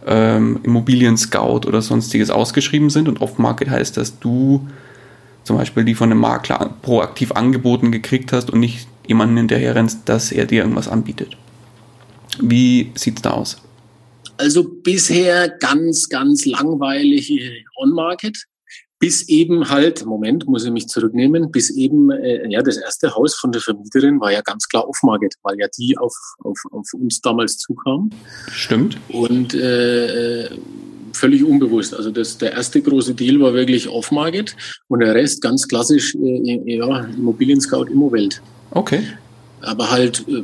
[0.06, 4.68] ähm, Immobilien Scout oder sonstiges ausgeschrieben sind und Off-Market heißt, dass du
[5.44, 10.08] zum Beispiel die von einem Makler proaktiv angeboten gekriegt hast und nicht jemanden hinterher rennst,
[10.10, 11.38] dass er dir irgendwas anbietet.
[12.40, 13.62] Wie sieht es da aus?
[14.38, 17.32] Also bisher ganz, ganz langweilig
[17.76, 18.46] On-Market
[19.04, 23.36] bis eben halt, Moment, muss ich mich zurücknehmen, bis eben, äh, ja, das erste Haus
[23.36, 26.88] von der Vermieterin war ja ganz klar auf Market, weil ja die auf, auf, auf
[26.94, 28.12] uns damals zukam.
[28.50, 28.98] Stimmt.
[29.10, 30.50] Und äh,
[31.14, 31.96] völlig unbewusst.
[31.96, 34.56] Also das, der erste große Deal war wirklich Off-Market
[34.88, 38.42] und der Rest ganz klassisch, äh, ja, Immobilien Scout, Immowelt.
[38.72, 39.02] Okay.
[39.62, 40.44] Aber halt, äh,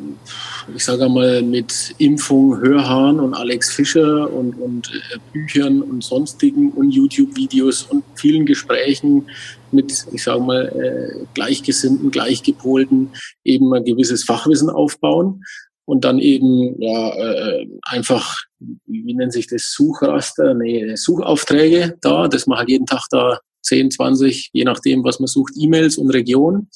[0.76, 6.72] ich sage einmal, mit Impfung, Hörhahn und Alex Fischer und, und äh, Büchern und sonstigen
[6.72, 9.28] und YouTube-Videos und vielen Gesprächen
[9.72, 13.10] mit, ich sage mal, äh, Gleichgesinnten, Gleichgepolten
[13.44, 15.44] eben ein gewisses Fachwissen aufbauen
[15.90, 22.46] und dann eben ja äh, einfach, wie nennt sich das, Suchraster, nee, Suchaufträge da, dass
[22.46, 26.68] man halt jeden Tag da 10, 20, je nachdem, was man sucht, E-Mails und Region.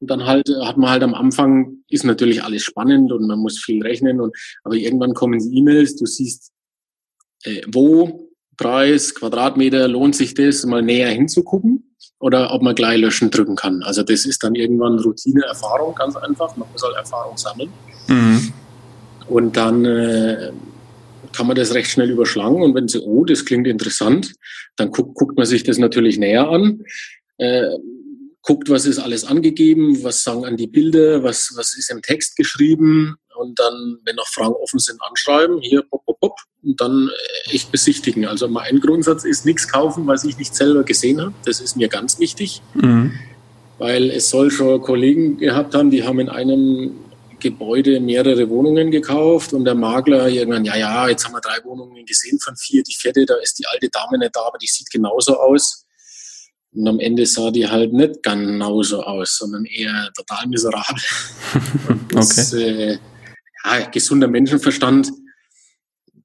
[0.00, 3.60] Und dann halt hat man halt am Anfang, ist natürlich alles spannend und man muss
[3.60, 6.50] viel rechnen, und aber irgendwann kommen die E-Mails, du siehst,
[7.44, 13.30] äh, wo, Preis, Quadratmeter, lohnt sich das, mal näher hinzugucken oder ob man gleich löschen
[13.30, 13.84] drücken kann.
[13.84, 16.56] Also das ist dann irgendwann Routine, Erfahrung, ganz einfach.
[16.56, 17.72] Man muss halt Erfahrung sammeln.
[18.08, 18.52] Mhm.
[19.26, 20.50] Und dann äh,
[21.32, 22.62] kann man das recht schnell überschlagen.
[22.62, 24.34] Und wenn sie, oh, das klingt interessant,
[24.76, 26.82] dann guckt, guckt man sich das natürlich näher an.
[27.36, 27.68] Äh,
[28.42, 32.36] guckt, was ist alles angegeben, was sagen an die Bilder, was, was ist im Text
[32.36, 37.08] geschrieben und dann, wenn noch Fragen offen sind, anschreiben, hier, pop, pop, pop, und dann
[37.08, 38.26] äh, echt besichtigen.
[38.26, 41.34] Also mein Grundsatz ist nichts kaufen, was ich nicht selber gesehen habe.
[41.44, 43.12] Das ist mir ganz wichtig, mhm.
[43.78, 46.92] weil es soll schon Kollegen gehabt haben, die haben in einem
[47.40, 52.04] Gebäude mehrere Wohnungen gekauft und der Makler irgendwann, ja, ja, jetzt haben wir drei Wohnungen
[52.04, 54.90] gesehen von vier, die vierte, da ist die alte Dame nicht da, aber die sieht
[54.90, 55.84] genauso aus.
[56.72, 61.02] Und am Ende sah die halt nicht genauso aus, sondern eher total miserabel.
[62.12, 62.92] das, okay.
[62.92, 62.98] Äh,
[63.64, 65.10] ja, gesunder Menschenverstand,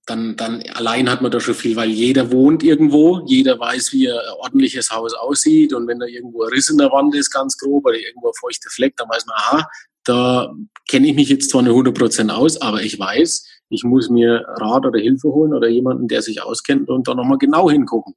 [0.06, 4.12] dann, dann allein hat man da schon viel, weil jeder wohnt irgendwo, jeder weiß, wie
[4.12, 7.58] ein ordentliches Haus aussieht und wenn da irgendwo ein Riss in der Wand ist, ganz
[7.58, 9.70] grob, oder irgendwo ein feuchter Fleck, dann weiß man, aha,
[10.04, 10.54] da
[10.88, 14.86] kenne ich mich jetzt zwar nur 100% aus, aber ich weiß, ich muss mir Rat
[14.86, 18.16] oder Hilfe holen oder jemanden, der sich auskennt und da nochmal genau hingucken.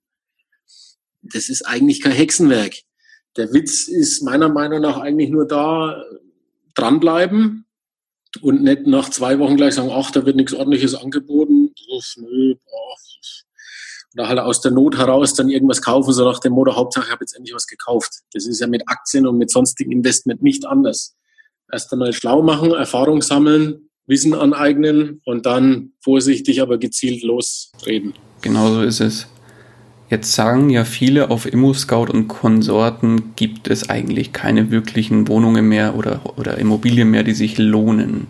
[1.22, 2.74] Das ist eigentlich kein Hexenwerk.
[3.36, 6.04] Der Witz ist meiner Meinung nach eigentlich nur da,
[6.74, 7.66] dranbleiben
[8.42, 11.72] und nicht nach zwei Wochen gleich sagen, ach, da wird nichts ordentliches angeboten.
[12.16, 12.96] Nö, boah.
[14.14, 17.12] Oder halt aus der Not heraus dann irgendwas kaufen, so nach dem Motto, Hauptsache ich
[17.12, 18.20] habe jetzt endlich was gekauft.
[18.32, 21.14] Das ist ja mit Aktien und mit sonstigen Investment nicht anders
[21.72, 28.14] erst einmal schlau machen, Erfahrung sammeln, Wissen aneignen und dann vorsichtig, aber gezielt losreden.
[28.42, 29.26] Genau so ist es.
[30.08, 35.96] Jetzt sagen ja viele, auf ImmoScout und Konsorten gibt es eigentlich keine wirklichen Wohnungen mehr
[35.96, 38.28] oder, oder Immobilien mehr, die sich lohnen.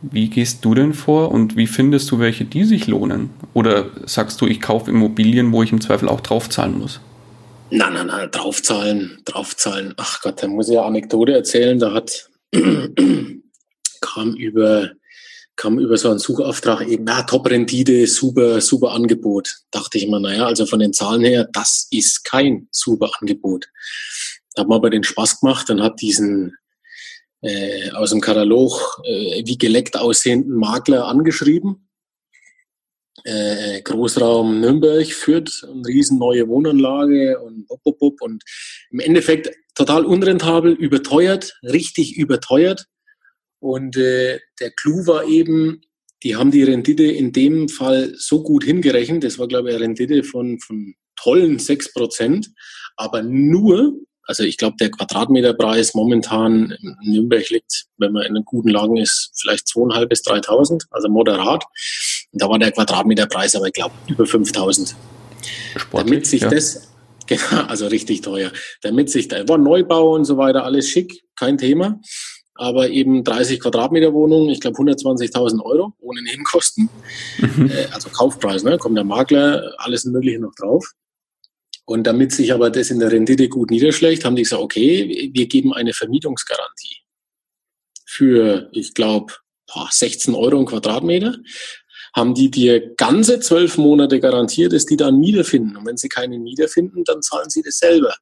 [0.00, 3.30] Wie gehst du denn vor und wie findest du welche, die sich lohnen?
[3.54, 7.00] Oder sagst du, ich kaufe Immobilien, wo ich im Zweifel auch draufzahlen muss?
[7.74, 9.94] Nein, nein, nein, draufzahlen, draufzahlen.
[9.96, 11.78] Ach Gott, da muss ich eine Anekdote erzählen.
[11.78, 14.90] Da hat, kam über,
[15.56, 19.60] kam über so einen Suchauftrag eben, ja, Top-Rendite, super, super Angebot.
[19.70, 23.68] Dachte ich mir, naja, also von den Zahlen her, das ist kein super Angebot.
[24.54, 26.54] Hat mir aber den Spaß gemacht und hat diesen
[27.40, 31.88] äh, aus dem Katalog äh, wie geleckt aussehenden Makler angeschrieben
[33.24, 38.42] äh, Großraum Nürnberg führt, eine riesen neue Wohnanlage und bop, bop, bop, und
[38.90, 42.86] im Endeffekt total unrentabel, überteuert, richtig überteuert.
[43.60, 45.82] Und äh, der Clou war eben,
[46.22, 49.84] die haben die Rendite in dem Fall so gut hingerechnet, das war glaube ich eine
[49.84, 52.50] Rendite von, von tollen sechs Prozent,
[52.96, 58.68] aber nur, also ich glaube der Quadratmeterpreis momentan in Nürnberg liegt, wenn man in guten
[58.68, 61.64] Lagen ist, vielleicht zweieinhalb bis 3.000, also moderat.
[62.32, 64.96] Und da war der Quadratmeterpreis aber, ich glaube, über 5000.
[65.92, 66.48] Damit sich ja.
[66.48, 66.88] das,
[67.26, 71.58] genau, also richtig teuer, damit sich da, war Neubau und so weiter, alles schick, kein
[71.58, 72.00] Thema.
[72.54, 76.88] Aber eben 30 Quadratmeter Wohnung, ich glaube 120.000 Euro ohne Nebenkosten.
[77.38, 77.70] Mhm.
[77.70, 78.78] Äh, also Kaufpreis, ne?
[78.78, 80.86] kommt der Makler, alles Mögliche noch drauf.
[81.84, 85.46] Und damit sich aber das in der Rendite gut niederschlägt, haben die gesagt, okay, wir
[85.46, 86.98] geben eine Vermietungsgarantie
[88.06, 89.32] für, ich glaube,
[89.90, 91.36] 16 Euro im Quadratmeter
[92.14, 95.76] haben die dir ganze zwölf Monate garantiert, dass die da einen Mieter finden.
[95.76, 98.14] Und wenn sie keinen Mieter finden, dann zahlen sie das selber.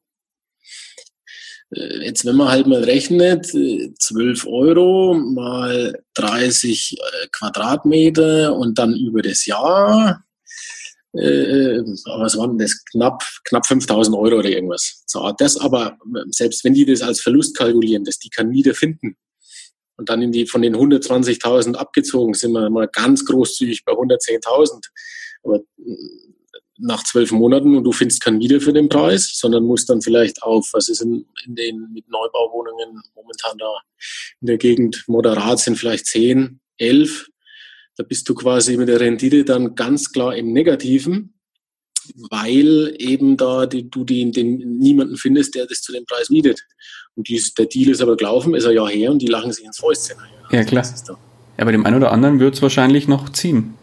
[1.75, 8.79] Äh, jetzt, wenn man halt mal rechnet, 12 äh, Euro mal 30 äh, Quadratmeter und
[8.79, 10.25] dann über das Jahr,
[11.13, 11.81] äh,
[12.19, 12.85] was waren das?
[12.85, 15.03] Knapp, knapp 5000 Euro oder irgendwas.
[15.07, 15.99] So, das aber,
[16.31, 19.17] selbst wenn die das als Verlust kalkulieren, dass die keinen Mieter finden,
[20.01, 24.87] und dann in die, von den 120.000 abgezogen sind wir mal ganz großzügig bei 110.000.
[25.43, 25.61] Aber
[26.79, 30.43] nach zwölf Monaten und du findest keinen wieder für den Preis, sondern musst dann vielleicht
[30.43, 33.71] auf, was ist in, in den mit Neubauwohnungen momentan da
[34.41, 37.29] in der Gegend moderat sind vielleicht zehn, elf.
[37.97, 41.35] Da bist du quasi mit der Rendite dann ganz klar im Negativen,
[42.31, 46.63] weil eben da die, du die, den niemanden findest, der das zu dem Preis mietet.
[47.21, 49.63] Und dies, der Deal ist aber gelaufen, ist ein Jahr her und die lachen sich
[49.63, 50.17] ins Fäustchen.
[50.51, 50.87] Ja, klar.
[51.59, 53.75] Ja, bei dem einen oder anderen wird es wahrscheinlich noch ziehen.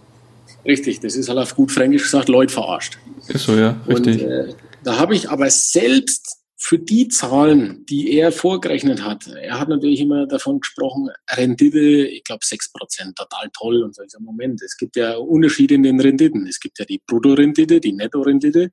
[0.66, 2.98] Richtig, das ist halt auf gut Fränkisch gesagt, Leute verarscht.
[3.28, 4.24] Ist so, ja, richtig.
[4.24, 9.60] Und, äh, da habe ich aber selbst für die Zahlen, die er vorgerechnet hat, er
[9.60, 13.84] hat natürlich immer davon gesprochen, Rendite, ich glaube 6%, total toll.
[13.84, 16.48] Und so ist Moment, es gibt ja Unterschiede in den Renditen.
[16.48, 18.72] Es gibt ja die Bruttorendite, die Nettorendite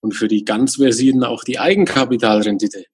[0.00, 2.86] und für die ganz Versierten auch die Eigenkapitalrendite.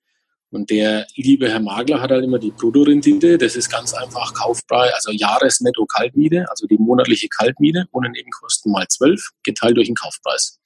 [0.52, 3.38] Und der liebe Herr Magler hat halt immer die Bruttorendite.
[3.38, 9.30] Das ist ganz einfach Kaufpreis, also Jahresnetto-Kaltmiete, also die monatliche Kaltmiete ohne Nebenkosten mal 12,
[9.42, 10.60] geteilt durch den Kaufpreis.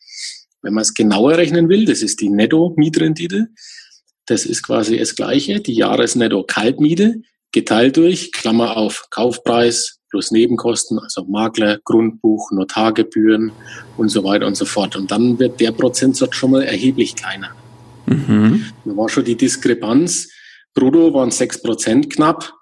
[0.61, 3.47] Wenn man es genauer rechnen will, das ist die Netto-Mietrendite.
[4.27, 7.23] Das ist quasi das Gleiche, die Jahresnetto-Kaltmiete
[7.53, 13.53] geteilt durch, Klammer auf, Kaufpreis plus Nebenkosten, also Makler, Grundbuch, Notargebühren
[13.97, 14.97] und so weiter und so fort.
[14.97, 17.55] Und dann wird der Prozentsatz schon mal erheblich kleiner.
[18.07, 18.67] Mhm.
[18.85, 20.29] Da war schon die Diskrepanz.
[20.75, 22.53] Brutto waren 6% knapp.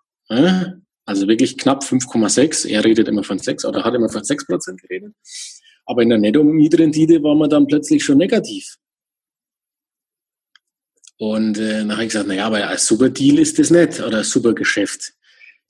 [1.07, 2.66] Also wirklich knapp 5,6.
[2.68, 5.14] Er redet immer von 6 oder hat immer von 6% geredet.
[5.87, 8.76] Aber in der Netto-Mietrendite war man dann plötzlich schon negativ.
[11.18, 14.18] Und äh, dann habe ich gesagt, naja, aber ein super Deal ist das nicht oder
[14.18, 15.12] ein super Geschäft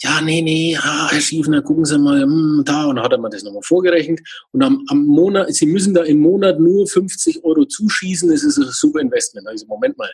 [0.00, 2.86] ja, nee, nee, ah, Herr Schiefner, gucken Sie mal, hm, da.
[2.86, 4.20] Und dann hat er mir das nochmal vorgerechnet.
[4.52, 8.58] Und am, am Monat, Sie müssen da im Monat nur 50 Euro zuschießen, das ist
[8.58, 9.46] ein super Investment.
[9.46, 10.10] Also, Moment mal,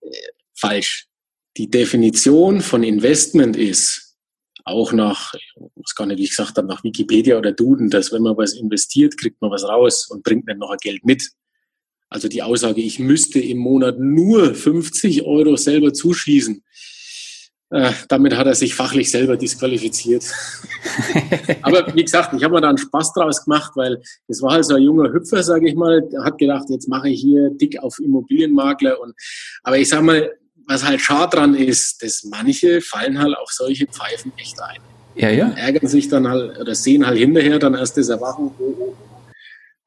[0.00, 0.10] äh,
[0.54, 1.06] falsch.
[1.56, 4.16] Die Definition von Investment ist,
[4.64, 8.12] auch nach, ich weiß gar nicht, wie ich gesagt habe, nach Wikipedia oder Duden, dass
[8.12, 11.30] wenn man was investiert, kriegt man was raus und bringt nicht noch ein Geld mit.
[12.08, 16.64] Also die Aussage, ich müsste im Monat nur 50 Euro selber zuschießen,
[17.74, 20.24] äh, damit hat er sich fachlich selber disqualifiziert.
[21.62, 24.64] Aber wie gesagt, ich habe mir da einen Spaß draus gemacht, weil es war halt
[24.64, 27.82] so ein junger Hüpfer, sage ich mal, der hat gedacht, jetzt mache ich hier dick
[27.82, 29.00] auf Immobilienmakler.
[29.00, 29.14] Und,
[29.64, 30.30] aber ich sage mal,
[30.68, 34.80] was halt schade dran ist, dass manche fallen halt auf solche Pfeifen echt ein.
[35.16, 35.46] Ja, ja.
[35.46, 38.52] Und ärgern sich dann halt oder sehen halt hinterher dann erst das Erwachen.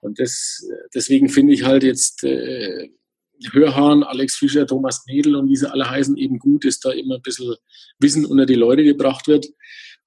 [0.02, 0.62] Und das,
[0.94, 2.90] deswegen finde ich halt jetzt äh,
[3.52, 7.16] Hörhahn, Alex Fischer, Thomas Knedel und wie sie alle heißen, eben gut ist, da immer
[7.16, 7.56] ein bisschen
[8.00, 9.48] Wissen unter die Leute gebracht wird.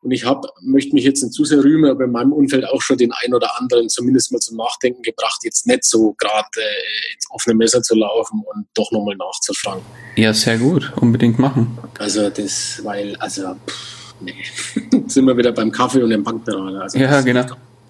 [0.03, 2.81] Und ich hab, möchte mich jetzt nicht zu sehr rühmen, aber in meinem Umfeld auch
[2.81, 7.15] schon den einen oder anderen zumindest mal zum Nachdenken gebracht, jetzt nicht so gerade äh,
[7.15, 9.83] ins offene Messer zu laufen und doch nochmal nachzufragen.
[10.17, 11.79] Ja, sehr gut, unbedingt machen.
[11.99, 14.35] Also das, weil, also, pff, nee,
[15.07, 16.81] sind wir wieder beim Kaffee und dem Bankberater.
[16.81, 17.45] Also ja, genau.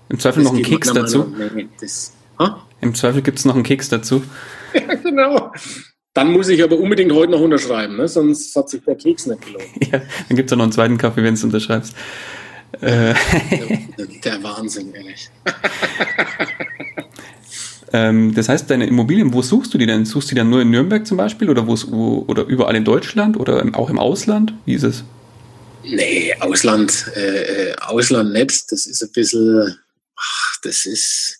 [0.09, 1.33] Im Zweifel noch einen Keks dazu.
[1.55, 2.12] Nee, das,
[2.81, 4.24] Im Zweifel gibt es noch einen Keks dazu.
[4.74, 5.52] Ja, genau.
[6.12, 8.09] Dann muss ich aber unbedingt heute noch unterschreiben, ne?
[8.09, 9.64] sonst hat sich der Keks nicht gelohnt.
[9.92, 11.94] Ja, dann gibt es auch noch einen zweiten Kaffee, wenn du unterschreibst.
[12.80, 13.14] Äh.
[13.96, 15.30] Der, der, Wahnsinn, ehrlich.
[17.92, 20.04] ähm, das heißt, deine Immobilien, wo suchst du die denn?
[20.04, 23.38] Suchst du die dann nur in Nürnberg zum Beispiel oder, wo, oder überall in Deutschland
[23.38, 24.54] oder auch im Ausland?
[24.64, 25.04] Wie ist es?
[25.83, 28.70] Nee, Ausland, äh, äh, Ausland nicht.
[28.70, 29.78] Das ist ein bisschen,
[30.16, 31.39] ach, das ist,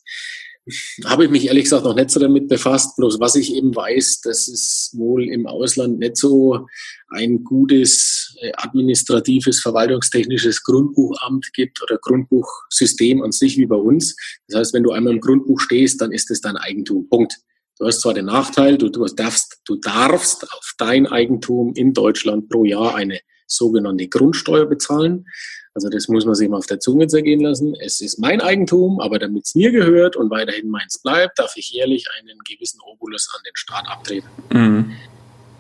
[1.04, 2.96] habe ich mich ehrlich gesagt noch nicht so damit befasst.
[2.96, 6.66] Bloß was ich eben weiß, dass es wohl im Ausland nicht so
[7.09, 14.16] ein gutes äh, administratives, verwaltungstechnisches Grundbuchamt gibt oder Grundbuchsystem an sich wie bei uns.
[14.48, 17.09] Das heißt, wenn du einmal im Grundbuch stehst, dann ist es dein Eigentum.
[17.09, 17.37] Punkt.
[17.78, 22.50] Du hast zwar den Nachteil, du, du, darfst, du darfst auf dein Eigentum in Deutschland
[22.50, 25.26] pro Jahr eine sogenannte Grundsteuer bezahlen.
[25.74, 27.74] Also das muss man sich mal auf der Zunge zergehen lassen.
[27.80, 31.70] Es ist mein Eigentum, aber damit es mir gehört und weiterhin meins bleibt, darf ich
[31.70, 34.28] jährlich einen gewissen Obolus an den Staat abtreten.
[34.52, 34.92] Mhm.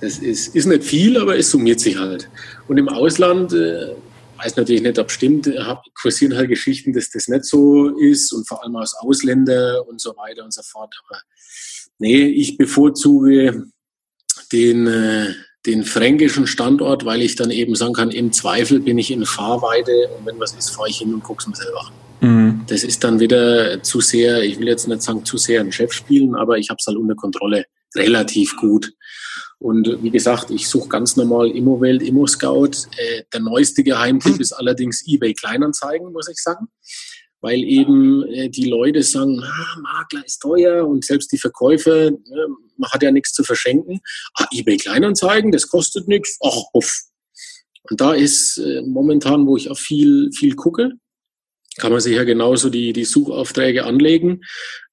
[0.00, 2.28] Das ist, ist nicht viel, aber es summiert sich halt.
[2.66, 3.94] Und im Ausland, äh,
[4.38, 8.48] weiß natürlich nicht, ob stimmt, hab, kursieren halt Geschichten, dass das nicht so ist und
[8.48, 10.94] vor allem aus Ausländer und so weiter und so fort.
[11.06, 11.20] Aber
[11.98, 13.66] nee, ich bevorzuge
[14.52, 15.34] den, äh,
[15.66, 20.08] den fränkischen Standort, weil ich dann eben sagen kann, im Zweifel bin ich in Fahrweite
[20.16, 21.92] und wenn was ist, fahre ich hin und gucke es mir selber an.
[22.20, 22.60] Mhm.
[22.66, 25.92] Das ist dann wieder zu sehr, ich will jetzt nicht sagen zu sehr ein Chef
[25.92, 28.92] spielen, aber ich habe es halt unter Kontrolle relativ gut.
[29.58, 32.86] Und wie gesagt, ich suche ganz normal Immowelt, Immo-Scout.
[32.96, 36.68] Äh, der neueste Geheimtipp ist allerdings eBay Kleinanzeigen, muss ich sagen
[37.40, 42.46] weil eben äh, die Leute sagen, ah, Makler ist teuer und selbst die Verkäufer, ne,
[42.76, 44.00] man hat ja nichts zu verschenken.
[44.34, 46.38] Ah, eBay Kleinanzeigen, das kostet nichts.
[46.42, 47.02] Ach, uff.
[47.90, 50.92] Und da ist äh, momentan, wo ich auch viel, viel gucke,
[51.78, 54.42] kann man sich ja genauso die, die Suchaufträge anlegen,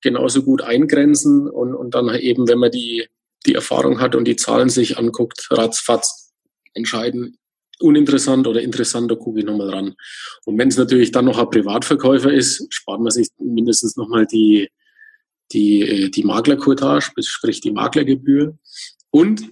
[0.02, 3.08] genauso gut eingrenzen und, und dann eben, wenn man die,
[3.46, 6.34] die Erfahrung hat und die Zahlen sich anguckt, ratzfatz
[6.74, 7.38] entscheiden,
[7.80, 9.96] uninteressant oder interessant, da gucke ich nochmal ran.
[10.46, 14.70] Und wenn es natürlich dann noch ein Privatverkäufer ist, spart man sich mindestens nochmal die,
[15.52, 18.58] die, äh, die Maklercourtage, sprich die Maklergebühr.
[19.10, 19.44] Und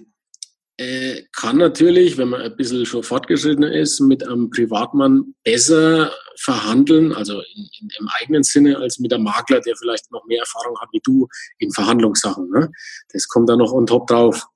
[0.78, 7.14] äh, kann natürlich, wenn man ein bisschen schon fortgeschritten ist, mit einem Privatmann besser verhandeln,
[7.14, 10.78] also in, in, im eigenen Sinne, als mit einem Makler, der vielleicht noch mehr Erfahrung
[10.78, 12.50] hat wie du in Verhandlungssachen.
[12.50, 12.70] Ne?
[13.12, 14.46] Das kommt dann noch on top drauf.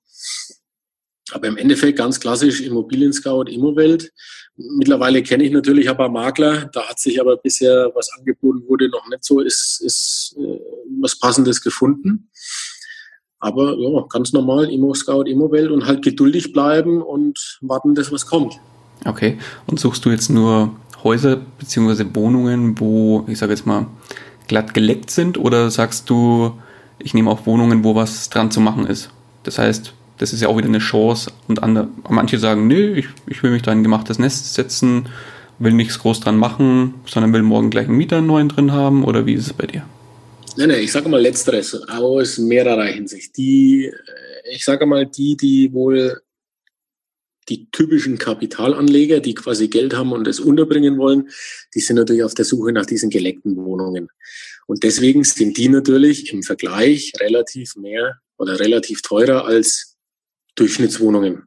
[1.31, 4.11] Aber im Endeffekt ganz klassisch Immobilien Scout, Immowelt.
[4.55, 6.69] Mittlerweile kenne ich natürlich paar Makler.
[6.73, 10.59] Da hat sich aber bisher, was angeboten wurde, noch nicht so ist, ist äh,
[10.99, 12.29] was Passendes gefunden.
[13.39, 18.27] Aber ja, ganz normal, Immo Scout, Immowelt und halt geduldig bleiben und warten, dass was
[18.27, 18.59] kommt.
[19.05, 19.39] Okay.
[19.65, 22.05] Und suchst du jetzt nur Häuser bzw.
[22.13, 23.87] Wohnungen, wo, ich sage jetzt mal,
[24.47, 26.53] glatt geleckt sind oder sagst du,
[26.99, 29.09] ich nehme auch Wohnungen, wo was dran zu machen ist?
[29.43, 33.07] Das heißt, das ist ja auch wieder eine Chance und andere, manche sagen, nee, ich,
[33.25, 35.09] ich will mich da in ein gemachtes Nest setzen,
[35.57, 39.03] will nichts groß dran machen, sondern will morgen gleich einen Mieter einen neuen drin haben
[39.03, 39.83] oder wie ist es bei dir?
[40.57, 43.35] Nein, nein, ich sage mal letzteres aus mehrerer Hinsicht.
[43.35, 46.21] Die, äh, ich sage mal, die, die wohl
[47.49, 51.29] die typischen Kapitalanleger, die quasi Geld haben und es unterbringen wollen,
[51.73, 54.09] die sind natürlich auf der Suche nach diesen geleckten Wohnungen.
[54.67, 59.90] Und deswegen sind die natürlich im Vergleich relativ mehr oder relativ teurer als
[60.55, 61.43] Durchschnittswohnungen.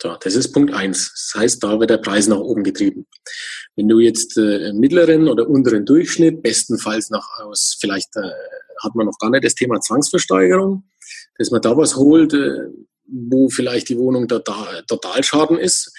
[0.00, 1.30] So, das ist Punkt eins.
[1.32, 3.06] Das heißt, da wird der Preis nach oben getrieben.
[3.74, 8.30] Wenn du jetzt äh, mittleren oder unteren Durchschnitt, bestenfalls nach aus, vielleicht äh,
[8.82, 10.84] hat man noch gar nicht das Thema Zwangsversteigerung,
[11.36, 12.68] dass man da was holt, äh,
[13.06, 15.92] wo vielleicht die Wohnung total, total schaden ist,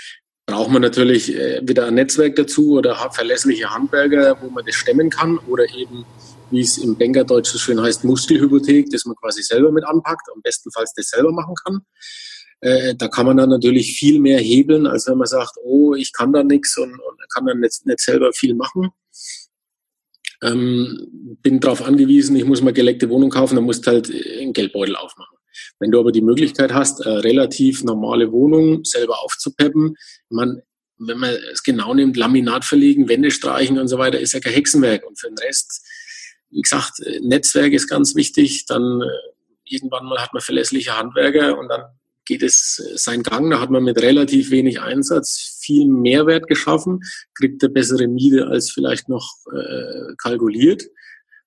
[0.45, 5.09] braucht man natürlich äh, wieder ein Netzwerk dazu oder verlässliche Handwerker, wo man das stemmen
[5.09, 6.05] kann oder eben,
[6.51, 10.41] wie es im Bankerdeutsch so schön heißt, Muskelhypothek, dass man quasi selber mit anpackt, am
[10.41, 11.81] bestenfalls das selber machen kann.
[12.61, 16.11] Äh, da kann man dann natürlich viel mehr hebeln, als wenn man sagt, oh, ich
[16.13, 18.89] kann da nichts und, und kann dann nicht, nicht selber viel machen.
[20.41, 24.95] Ähm, bin darauf angewiesen, ich muss mal geleckte Wohnung kaufen, dann musst halt einen Geldbeutel
[24.95, 25.37] aufmachen.
[25.79, 29.95] Wenn du aber die Möglichkeit hast, eine relativ normale Wohnung selber aufzupeppen,
[30.29, 30.61] man,
[30.97, 34.53] wenn man es genau nimmt, Laminat verlegen, Wände streichen und so weiter, ist ja kein
[34.53, 35.05] Hexenwerk.
[35.05, 35.85] Und für den Rest,
[36.51, 38.65] wie gesagt, Netzwerk ist ganz wichtig.
[38.65, 41.83] Dann äh, irgendwann mal hat man verlässliche Handwerker und dann
[42.25, 43.49] geht es seinen Gang.
[43.49, 47.01] Da hat man mit relativ wenig Einsatz viel Mehrwert geschaffen,
[47.33, 50.83] kriegt eine bessere Miete als vielleicht noch äh, kalkuliert.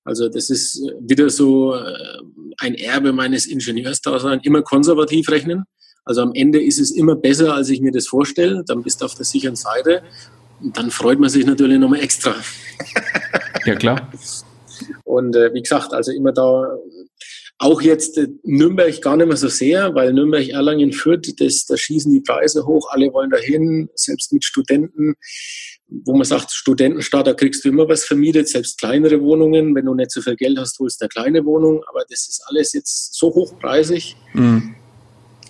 [0.04, 2.18] Also das ist wieder so äh,
[2.58, 5.64] ein Erbe meines Ingenieursdaseins, immer konservativ rechnen.
[6.04, 8.64] Also am Ende ist es immer besser, als ich mir das vorstelle.
[8.66, 10.02] Dann bist du auf der sicheren Seite.
[10.60, 12.34] Und dann freut man sich natürlich nochmal extra.
[13.64, 14.10] Ja, klar.
[15.12, 16.74] Und äh, wie gesagt, also immer da
[17.58, 21.76] auch jetzt äh, Nürnberg gar nicht mehr so sehr, weil Nürnberg, Erlangen, Fürth, das, da
[21.76, 25.14] schießen die Preise hoch, alle wollen dahin, selbst mit Studenten,
[25.86, 29.94] wo man sagt, Studentenstaat, da kriegst du immer was vermietet, selbst kleinere Wohnungen, wenn du
[29.94, 33.14] nicht so viel Geld hast, holst du eine kleine Wohnung, aber das ist alles jetzt
[33.14, 34.16] so hochpreisig.
[34.32, 34.74] Mhm.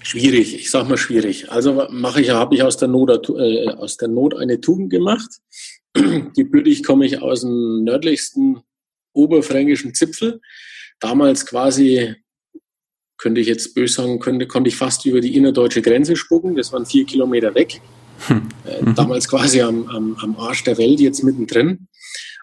[0.02, 1.52] Schwierig, ich sag mal schwierig.
[1.52, 5.30] Also mache ich, habe ich aus der Not, äh, aus der Not eine Tugend gemacht.
[6.36, 8.62] Gebürtig komme ich aus dem nördlichsten
[9.12, 10.40] oberfränkischen Zipfel
[11.02, 12.14] damals quasi,
[13.18, 16.56] könnte ich jetzt böse sagen, könnte, konnte ich fast über die innerdeutsche Grenze spucken.
[16.56, 17.80] Das waren vier Kilometer weg.
[18.26, 18.48] Hm.
[18.64, 21.88] Äh, damals quasi am, am, am Arsch der Welt, jetzt mittendrin.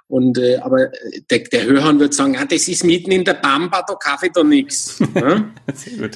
[0.09, 0.89] Und, äh, aber
[1.29, 4.43] der, der Hörhahn wird sagen, ja, das ist mitten in der Bamba, da Kaffee da
[4.43, 4.99] nichts.
[5.13, 5.51] Ja?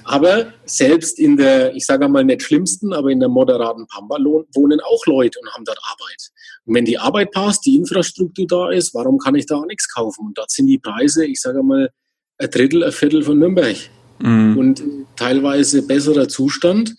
[0.04, 4.80] aber selbst in der, ich sage mal nicht schlimmsten, aber in der moderaten Pampa wohnen
[4.80, 6.32] auch Leute und haben dort Arbeit.
[6.66, 9.88] Und wenn die Arbeit passt, die Infrastruktur da ist, warum kann ich da auch nichts
[9.94, 10.26] kaufen?
[10.26, 11.92] Und dort sind die Preise, ich sage mal,
[12.40, 13.78] ein Drittel, ein Viertel von Nürnberg.
[14.18, 14.58] Mhm.
[14.58, 14.84] Und
[15.16, 16.96] teilweise besserer Zustand.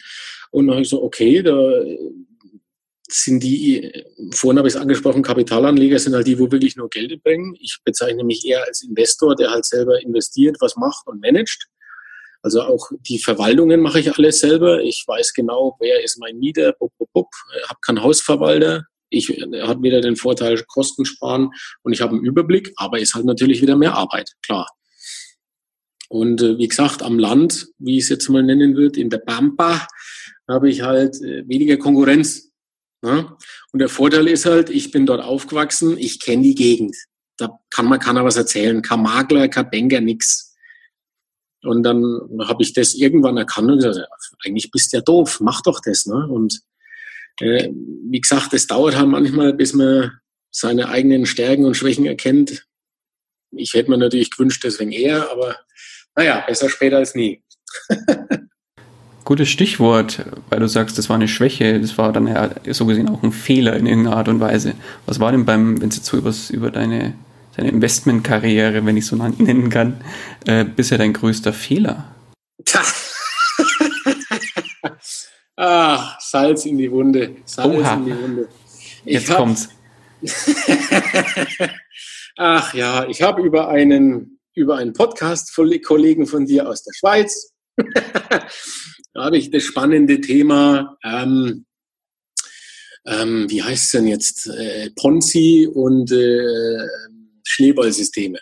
[0.53, 1.59] Und dann habe ich so, okay, da
[3.15, 7.23] sind die, vorhin habe ich es angesprochen, Kapitalanleger sind halt die, wo wirklich nur Geld
[7.23, 7.57] bringen.
[7.61, 11.69] Ich bezeichne mich eher als Investor, der halt selber investiert, was macht und managt.
[12.43, 14.83] Also auch die Verwaltungen mache ich alles selber.
[14.83, 17.29] Ich weiß genau, wer ist mein Mieter, bup, bup, bup.
[17.69, 18.85] habe keinen Hausverwalter.
[19.11, 21.51] Ich habe wieder den Vorteil Kosten sparen
[21.83, 24.67] und ich habe einen Überblick, aber ist halt natürlich wieder mehr Arbeit, klar.
[26.09, 29.19] Und äh, wie gesagt, am Land, wie ich es jetzt mal nennen würde, in der
[29.19, 29.87] Pampa,
[30.49, 32.51] habe ich halt äh, weniger Konkurrenz.
[33.05, 33.37] Ne?
[33.71, 36.97] Und der Vorteil ist halt, ich bin dort aufgewachsen, ich kenne die Gegend.
[37.37, 38.81] Da kann man keiner was erzählen.
[38.81, 40.57] Kein Makler, kein Banker, nix.
[41.63, 42.03] Und dann
[42.41, 44.09] habe ich das irgendwann erkannt und gesagt,
[44.45, 46.07] eigentlich bist du ja doof, mach doch das.
[46.07, 46.27] Ne?
[46.29, 46.61] Und
[47.41, 47.71] äh,
[48.09, 50.13] wie gesagt, es dauert halt manchmal, bis man
[50.51, 52.67] seine eigenen Stärken und Schwächen erkennt.
[53.51, 55.59] Ich hätte mir natürlich gewünscht, deswegen eher, aber
[56.17, 57.43] naja, besser später als nie.
[59.25, 63.09] Gutes Stichwort, weil du sagst, das war eine Schwäche, das war dann ja so gesehen
[63.09, 64.75] auch ein Fehler in irgendeiner Art und Weise.
[65.07, 67.15] Was war denn beim, wenn es jetzt so übers, über deine,
[67.57, 70.05] deine Investmentkarriere, wenn ich so nennen kann,
[70.47, 72.15] äh, bisher dein größter Fehler?
[75.57, 77.37] ah, Salz in die Wunde.
[77.47, 77.95] Salz Oha.
[77.95, 78.49] in die Wunde.
[79.07, 79.71] Ich Jetzt hab- kommt's.
[82.37, 87.53] Ach ja, ich habe über einen, über einen Podcast-Kollegen von dir aus der Schweiz,
[89.15, 91.65] da habe ich das spannende Thema, ähm,
[93.07, 96.87] ähm, wie heißt es denn jetzt, äh, Ponzi und äh,
[97.45, 98.41] Schneeballsysteme.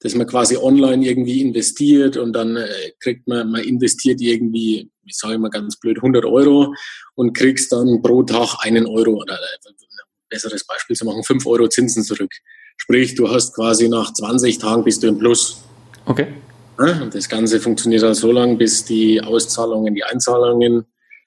[0.00, 5.16] Dass man quasi online irgendwie investiert und dann äh, kriegt man, man investiert irgendwie, ich
[5.16, 6.72] sage mal ganz blöd, 100 Euro
[7.14, 9.72] und kriegst dann pro Tag einen Euro oder äh,
[10.30, 12.32] besseres Beispiel zu machen, 5 Euro Zinsen zurück.
[12.76, 15.62] Sprich, du hast quasi nach 20 Tagen bist du im Plus.
[16.06, 16.28] Okay.
[16.78, 20.84] Ja, Und das Ganze funktioniert halt so lange, bis die Auszahlungen, die Einzahlungen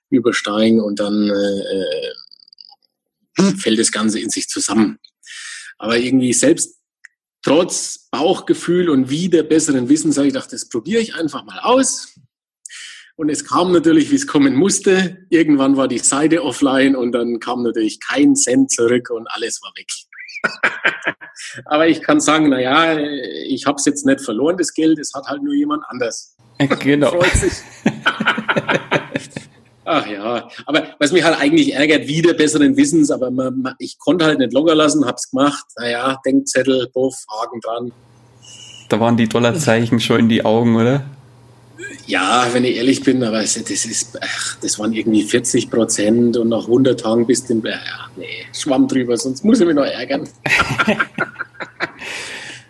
[0.09, 2.13] übersteigen und dann äh,
[3.41, 4.99] äh, fällt das Ganze in sich zusammen.
[5.77, 6.77] Aber irgendwie selbst
[7.41, 12.15] trotz Bauchgefühl und wieder besseren Wissen, sage ich, dachte, das probiere ich einfach mal aus.
[13.15, 15.25] Und es kam natürlich, wie es kommen musste.
[15.29, 19.71] Irgendwann war die Seite offline und dann kam natürlich kein Cent zurück und alles war
[19.75, 19.87] weg.
[21.65, 25.13] Aber ich kann sagen, na ja, ich habe es jetzt nicht verloren, das Geld, es
[25.13, 26.35] hat halt nur jemand anders.
[26.79, 27.09] Genau.
[27.11, 27.53] Freut sich.
[29.83, 33.97] Ach ja, aber was mich halt eigentlich ärgert, wieder besseren Wissens, aber man, man, ich
[33.97, 35.65] konnte halt nicht locker lassen, hab's gemacht.
[35.75, 37.91] Naja, Denkzettel, Buff, Haken dran.
[38.89, 41.03] Da waren die Dollarzeichen schon in die Augen, oder?
[42.07, 46.35] Ja, wenn ich ehrlich bin, aber es- das ist, ach, das waren irgendwie 40 Prozent
[46.37, 47.79] und nach 100 Tagen bist du, im- ja,
[48.17, 50.27] nee, Schwamm drüber, sonst muss ich mich noch ärgern.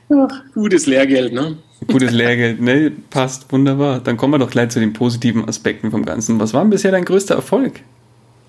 [0.10, 1.58] ach, gutes Lehrgeld, ne?
[1.88, 2.92] Gutes Lehrgeld, ne?
[3.10, 4.00] Passt wunderbar.
[4.02, 6.40] Dann kommen wir doch gleich zu den positiven Aspekten vom Ganzen.
[6.40, 7.82] Was war denn bisher dein größter Erfolg?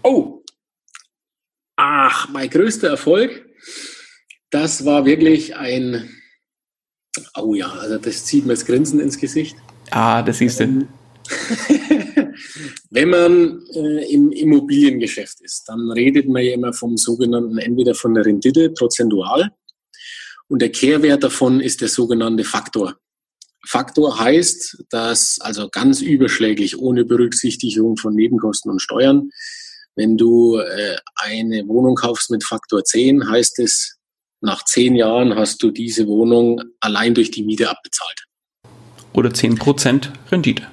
[0.02, 0.42] Oh,
[1.76, 3.46] ach, mein größter Erfolg,
[4.50, 6.10] das war wirklich ein,
[7.38, 9.56] oh ja, also das zieht mir das Grinsen ins Gesicht.
[9.92, 10.88] Ah, das siehst du.
[12.90, 18.14] Wenn man äh, im Immobiliengeschäft ist, dann redet man ja immer vom sogenannten, entweder von
[18.14, 19.50] der Rendite prozentual
[20.48, 22.96] und der Kehrwert davon ist der sogenannte Faktor.
[23.68, 29.30] Faktor heißt, dass also ganz überschläglich, ohne Berücksichtigung von Nebenkosten und Steuern,
[29.94, 33.98] wenn du äh, eine Wohnung kaufst mit Faktor 10, heißt es,
[34.40, 38.24] nach zehn Jahren hast du diese Wohnung allein durch die Miete abbezahlt.
[39.14, 40.66] Oder 10% Rendite.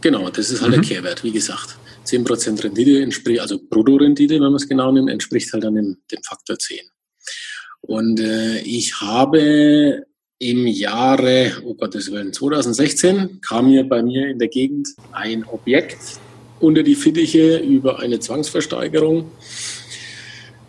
[0.00, 0.82] Genau, das ist halt Mhm.
[0.82, 1.76] der Kehrwert, wie gesagt.
[2.04, 6.22] 10% Rendite entspricht, also Bruttorendite, wenn man es genau nimmt, entspricht halt dann dem, dem
[6.22, 6.78] Faktor 10.
[7.82, 10.04] Und äh, ich habe
[10.38, 15.98] im Jahre, oh Gottes Willen, 2016 kam mir bei mir in der Gegend ein Objekt
[16.60, 19.30] unter die Fittiche über eine Zwangsversteigerung.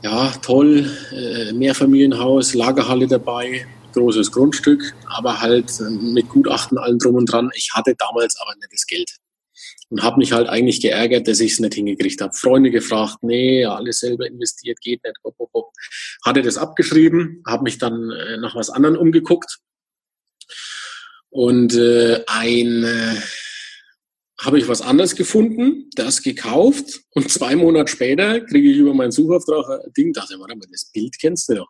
[0.04, 7.16] Ja, toll, äh, Mehrfamilienhaus, Lagerhalle dabei, großes Grundstück, aber halt äh, mit Gutachten allem drum
[7.16, 7.50] und dran.
[7.56, 9.18] Ich hatte damals aber nicht das Geld
[9.90, 12.34] und habe mich halt eigentlich geärgert, dass ich es nicht hingekriegt habe.
[12.34, 15.18] Freunde gefragt, nee, alles selber investiert, geht nicht.
[15.24, 15.74] Hop, hop, hop.
[16.26, 19.60] Hatte das abgeschrieben, habe mich dann äh, nach was anderem umgeguckt
[21.30, 23.16] und äh, ein äh,
[24.42, 29.12] habe ich was anderes gefunden, das gekauft und zwei Monate später kriege ich über meinen
[29.12, 31.70] Suchauftrag ein Ding, dachte, warte mal, das Bild kennst du doch.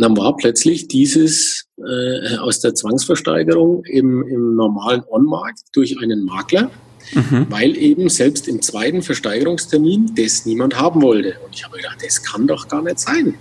[0.00, 6.24] Und dann war plötzlich dieses äh, aus der Zwangsversteigerung im, im normalen On-Markt durch einen
[6.24, 6.70] Makler,
[7.12, 7.46] Mhm.
[7.50, 11.34] weil eben selbst im zweiten Versteigerungstermin das niemand haben wollte.
[11.44, 13.34] Und ich habe gedacht, das kann doch gar nicht sein.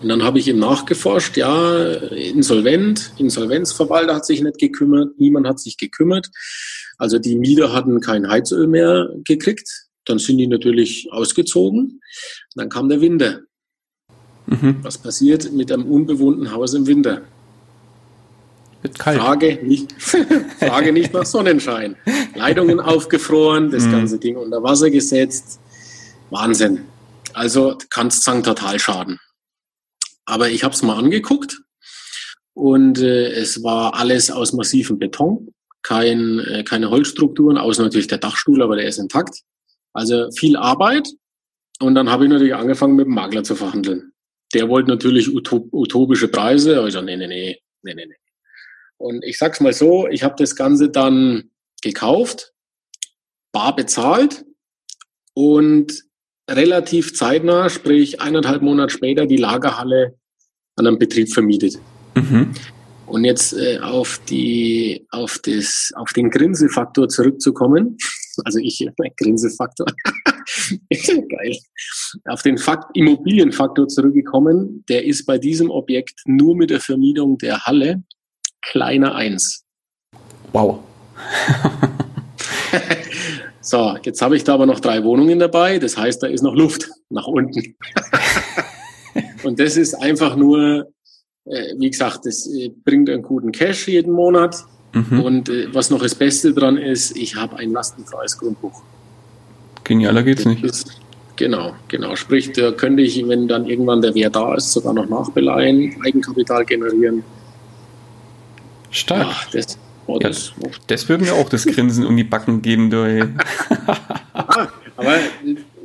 [0.00, 5.60] Und dann habe ich ihm nachgeforscht, ja, insolvent, Insolvenzverwalter hat sich nicht gekümmert, niemand hat
[5.60, 6.28] sich gekümmert.
[6.96, 9.68] Also die Mieter hatten kein Heizöl mehr gekriegt.
[10.06, 12.00] Dann sind die natürlich ausgezogen.
[12.54, 13.40] Dann kam der Winter.
[14.48, 14.76] Mhm.
[14.82, 17.22] Was passiert mit einem unbewohnten Haus im Winter?
[18.82, 19.18] Wird kalt.
[19.20, 19.92] Frage nicht,
[20.58, 21.96] Frage nicht nach Sonnenschein.
[22.34, 23.92] Leitungen aufgefroren, das Mhm.
[23.92, 25.60] ganze Ding unter Wasser gesetzt.
[26.30, 26.84] Wahnsinn.
[27.34, 29.18] Also kannst sagen, total schaden.
[30.24, 31.60] Aber ich habe es mal angeguckt
[32.54, 38.18] und äh, es war alles aus massivem Beton, kein, äh, keine Holzstrukturen, außer natürlich der
[38.18, 39.40] Dachstuhl, aber der ist intakt.
[39.92, 41.08] Also viel Arbeit.
[41.80, 44.12] Und dann habe ich natürlich angefangen, mit dem Makler zu verhandeln.
[44.54, 46.78] Der wollte natürlich utop utopische Preise.
[46.78, 48.16] Aber ich so, nee, nee, nee, nee, nee, nee.
[48.96, 51.50] Und ich sag's mal so, ich habe das Ganze dann
[51.82, 52.52] gekauft,
[53.52, 54.44] bar bezahlt
[55.34, 56.04] und
[56.50, 60.18] relativ zeitnah, sprich eineinhalb Monate später, die Lagerhalle
[60.76, 61.78] an einen Betrieb vermietet.
[62.14, 62.54] Mhm.
[63.06, 67.96] Und jetzt äh, auf die, auf das, auf den Grinsefaktor zurückzukommen.
[68.44, 69.88] Also ich, äh, Grinsefaktor.
[70.90, 71.56] Geil.
[72.26, 74.84] Auf den Fakt, Immobilienfaktor zurückgekommen.
[74.88, 78.02] Der ist bei diesem Objekt nur mit der Vermietung der Halle
[78.62, 79.64] kleiner eins.
[80.52, 80.80] Wow.
[83.60, 85.78] so, jetzt habe ich da aber noch drei Wohnungen dabei.
[85.78, 87.76] Das heißt, da ist noch Luft nach unten.
[89.42, 90.92] Und das ist einfach nur
[91.48, 94.64] äh, wie gesagt, das äh, bringt einen guten Cash jeden Monat.
[94.92, 95.20] Mhm.
[95.20, 98.82] Und äh, was noch das Beste dran ist, ich habe ein lastenfreies Grundbuch.
[99.88, 100.62] Genialer geht's nicht.
[100.62, 101.00] Ist,
[101.36, 102.14] genau, genau.
[102.14, 106.64] Sprich, da könnte ich, wenn dann irgendwann der Wert da ist, sogar noch nachbeleihen, Eigenkapital
[106.64, 107.24] generieren.
[108.90, 109.20] Stark.
[109.20, 112.90] Ja, das, oh, das, ja, das würde mir auch das Grinsen um die Backen geben,
[112.90, 113.32] du.
[114.96, 115.14] aber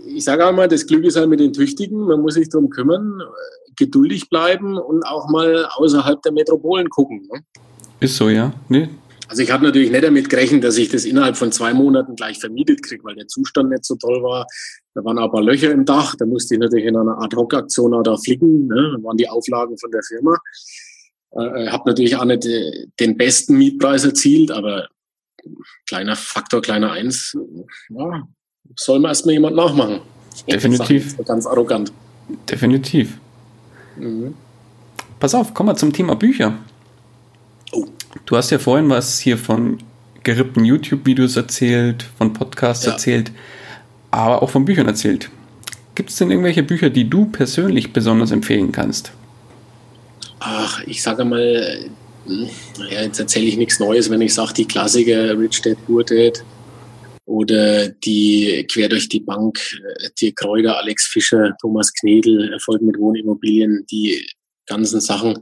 [0.06, 2.70] ich sage auch mal, das Glück ist halt mit den Tüchtigen, man muss sich darum
[2.70, 3.22] kümmern
[3.76, 7.28] geduldig bleiben und auch mal außerhalb der Metropolen gucken.
[7.32, 7.44] Ne?
[8.00, 8.54] Ist so, ja.
[8.70, 8.90] Nee.
[9.28, 12.40] Also ich habe natürlich nicht damit gerechnet, dass ich das innerhalb von zwei Monaten gleich
[12.40, 14.46] vermietet kriege, weil der Zustand nicht so toll war.
[14.94, 18.18] Da waren aber Löcher im Dach, da musste ich natürlich in einer Ad-Hoc-Aktion auch da
[18.18, 18.68] flicken.
[18.68, 18.96] Ne?
[18.98, 20.38] Da waren die Auflagen von der Firma.
[21.32, 24.88] Äh, habe natürlich auch nicht äh, den besten Mietpreis erzielt, aber
[25.88, 27.36] kleiner Faktor, kleiner Eins,
[27.90, 28.28] ja,
[28.76, 30.02] soll man erstmal jemand nachmachen.
[30.50, 31.18] Definitiv.
[31.26, 31.92] Ganz arrogant.
[32.50, 33.18] Definitiv.
[33.98, 34.36] Mhm.
[35.20, 36.58] Pass auf, kommen wir zum Thema Bücher.
[38.26, 39.80] Du hast ja vorhin was hier von
[40.24, 42.94] gerippten YouTube-Videos erzählt, von Podcasts ja.
[42.94, 43.32] erzählt,
[44.12, 45.30] aber auch von Büchern erzählt.
[45.96, 49.12] Gibt es denn irgendwelche Bücher, die du persönlich besonders empfehlen kannst?
[50.40, 51.90] Ach, ich sage mal,
[52.26, 56.44] ja, jetzt erzähle ich nichts Neues, wenn ich sage, die Klassiker Rich Dad Poor Dad
[57.26, 59.58] oder die quer durch die Bank,
[60.00, 64.28] äh, die Kräuter, Alex Fischer, Thomas Knedel, Erfolg mit Wohnimmobilien, die
[64.66, 65.40] ganzen Sachen.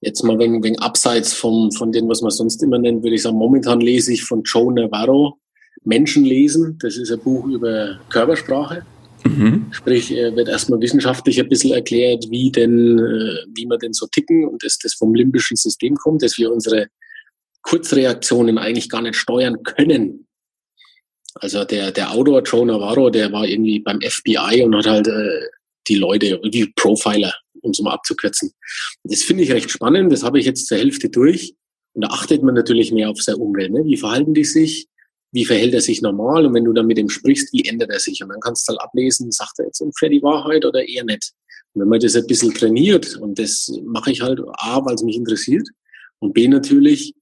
[0.00, 3.22] Jetzt mal wegen, wegen abseits vom, von dem, was man sonst immer nennt, würde ich
[3.22, 5.38] sagen, momentan lese ich von Joe Navarro
[5.82, 6.78] Menschen lesen.
[6.80, 8.84] Das ist ein Buch über Körpersprache.
[9.24, 9.66] Mhm.
[9.70, 14.46] Sprich, wird erstmal wissenschaftlich ein bisschen erklärt, wie denn, äh, wie wir denn so ticken
[14.46, 16.88] und dass das vom limbischen System kommt, dass wir unsere
[17.62, 20.26] Kurzreaktionen eigentlich gar nicht steuern können.
[21.34, 25.46] Also der, der Autor Joe Navarro, der war irgendwie beim FBI und hat halt äh,
[25.88, 28.52] die Leute, die Profiler, um es mal abzukürzen.
[29.04, 31.54] Das finde ich recht spannend, das habe ich jetzt zur Hälfte durch.
[31.92, 33.72] Und da achtet man natürlich mehr auf seine Umwelt.
[33.72, 33.84] Ne?
[33.84, 34.86] Wie verhalten die sich?
[35.32, 36.46] Wie verhält er sich normal?
[36.46, 38.22] Und wenn du dann mit ihm sprichst, wie ändert er sich?
[38.22, 41.32] Und dann kannst du halt ablesen, sagt er jetzt ungefähr die Wahrheit oder eher nicht.
[41.72, 45.02] Und wenn man das ein bisschen trainiert, und das mache ich halt A, weil es
[45.02, 45.68] mich interessiert,
[46.18, 47.14] und B natürlich,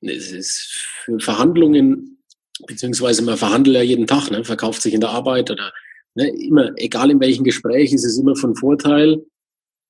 [0.00, 2.18] es ist für Verhandlungen
[2.66, 5.72] beziehungsweise man verhandelt ja jeden Tag, ne, verkauft sich in der Arbeit oder
[6.14, 9.24] ne, immer, egal in welchem Gespräch, ist es immer von Vorteil,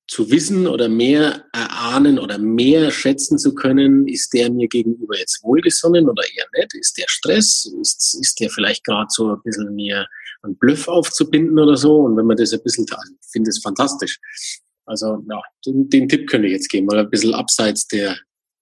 [0.09, 5.43] zu wissen oder mehr erahnen oder mehr schätzen zu können, ist der mir gegenüber jetzt
[5.43, 6.73] wohlgesonnen oder eher nicht?
[6.73, 7.71] Ist der Stress?
[7.79, 10.07] Ist, ist der vielleicht gerade so ein bisschen mir
[10.41, 11.97] einen Bluff aufzubinden oder so?
[11.97, 14.19] Und wenn man das ein bisschen, also ich finde es fantastisch.
[14.87, 18.17] Also ja, den, den Tipp könnte ich jetzt geben, mal ein bisschen abseits der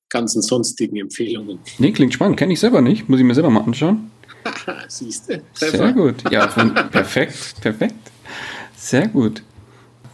[0.09, 1.59] ganzen sonstigen Empfehlungen.
[1.79, 2.37] Nee, klingt spannend.
[2.37, 3.07] Kenne ich selber nicht.
[3.07, 4.11] Muss ich mir selber mal anschauen.
[4.89, 5.41] Siehst du?
[5.53, 6.29] Sehr gut.
[6.29, 7.95] Ja, von, perfekt, perfekt.
[8.75, 9.41] Sehr gut.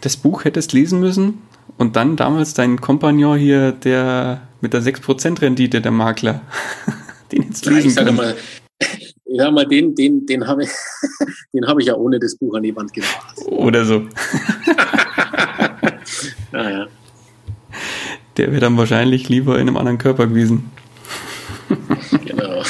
[0.04, 1.44] Das Buch hättest lesen müssen
[1.78, 6.42] und dann damals dein Kompagnon hier, der mit der 6% Rendite, der Makler,
[7.32, 8.36] den jetzt lesen ja, ich sage mal,
[9.26, 10.70] ich sag mal, den, den, den habe ich,
[11.54, 13.38] den ich ja ohne das Buch an die Wand gemacht.
[13.46, 14.04] Oder so.
[16.52, 16.88] naja.
[18.36, 20.70] Der wäre dann wahrscheinlich lieber in einem anderen Körper gewesen.
[22.26, 22.62] genau.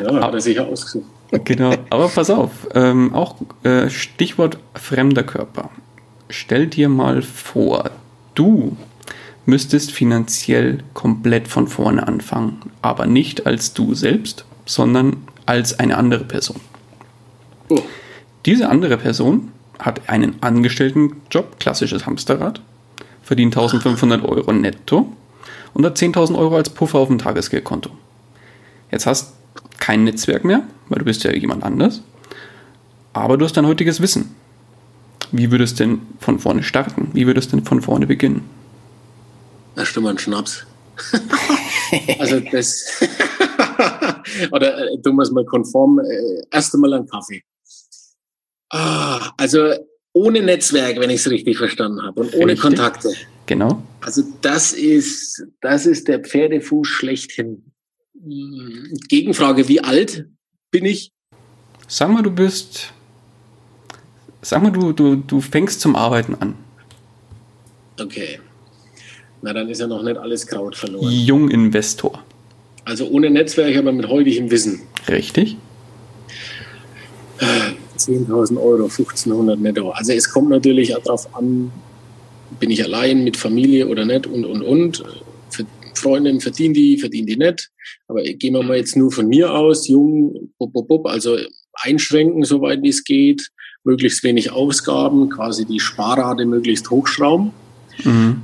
[0.00, 1.06] ja, hat er sich ausgesucht.
[1.42, 3.34] genau, aber pass auf, ähm, auch
[3.64, 5.70] äh, Stichwort fremder Körper.
[6.28, 7.90] Stell dir mal vor,
[8.34, 8.76] du
[9.46, 15.16] müsstest finanziell komplett von vorne anfangen, aber nicht als du selbst, sondern
[15.46, 16.60] als eine andere Person.
[17.70, 17.80] Oh.
[18.44, 22.60] Diese andere Person hat einen Angestelltenjob, klassisches Hamsterrad,
[23.22, 25.12] verdient 1500 Euro netto
[25.72, 27.90] und hat 10.000 Euro als Puffer auf dem Tagesgeldkonto.
[28.90, 29.34] Jetzt hast
[29.78, 32.02] kein Netzwerk mehr, weil du bist ja jemand anders,
[33.12, 34.34] aber du hast dein heutiges Wissen.
[35.32, 37.10] Wie würdest du denn von vorne starten?
[37.12, 38.42] Wie würdest du denn von vorne beginnen?
[39.76, 40.66] Erst einmal einen Schnaps.
[42.18, 42.84] also das
[44.50, 47.42] oder äh, du musst mal konform äh, erst einmal einen Kaffee.
[48.70, 49.72] Ah, also
[50.12, 52.60] ohne Netzwerk, wenn ich es richtig verstanden habe, und ohne richtig.
[52.60, 53.12] Kontakte.
[53.46, 53.82] Genau.
[54.00, 57.72] Also das ist, das ist der Pferdefuß schlechthin.
[59.08, 60.26] Gegenfrage, wie alt
[60.70, 61.12] bin ich?
[61.86, 62.92] Sag mal, du bist
[64.42, 66.54] sag mal, du, du, du fängst zum Arbeiten an.
[68.00, 68.40] Okay.
[69.42, 71.10] Na, dann ist ja noch nicht alles Kraut verloren.
[71.10, 72.22] Junginvestor.
[72.84, 74.80] Also ohne Netzwerk, aber mit heutigem Wissen.
[75.08, 75.56] Richtig.
[77.98, 79.90] 10.000 Euro, 1500 netto.
[79.90, 81.70] Also es kommt natürlich auch darauf an,
[82.58, 85.04] bin ich allein mit Familie oder nicht und, und, und.
[85.94, 87.70] Freundin verdienen die, verdienen die nicht.
[88.06, 91.36] Aber gehen wir mal jetzt nur von mir aus, jung, bop, bop, bop, also
[91.74, 93.50] einschränken, soweit wie es geht,
[93.88, 97.52] möglichst wenig Ausgaben, quasi die Sparrate möglichst hochschrauben.
[98.04, 98.42] Mhm.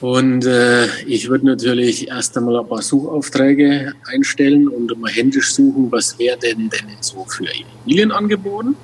[0.00, 5.90] Und äh, ich würde natürlich erst einmal ein paar Suchaufträge einstellen und mal händisch suchen,
[5.92, 8.76] was wäre denn denn so für Immobilien angeboten.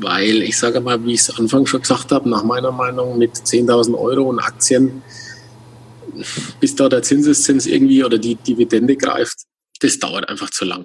[0.00, 3.32] Weil ich sage mal, wie ich es Anfang schon gesagt habe, nach meiner Meinung mit
[3.32, 5.02] 10.000 Euro und Aktien,
[6.60, 9.38] bis da der Zinseszins irgendwie oder die Dividende greift,
[9.80, 10.84] das dauert einfach zu lang.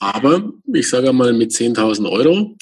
[0.00, 2.56] Aber ich sage mal mit 10.000 Euro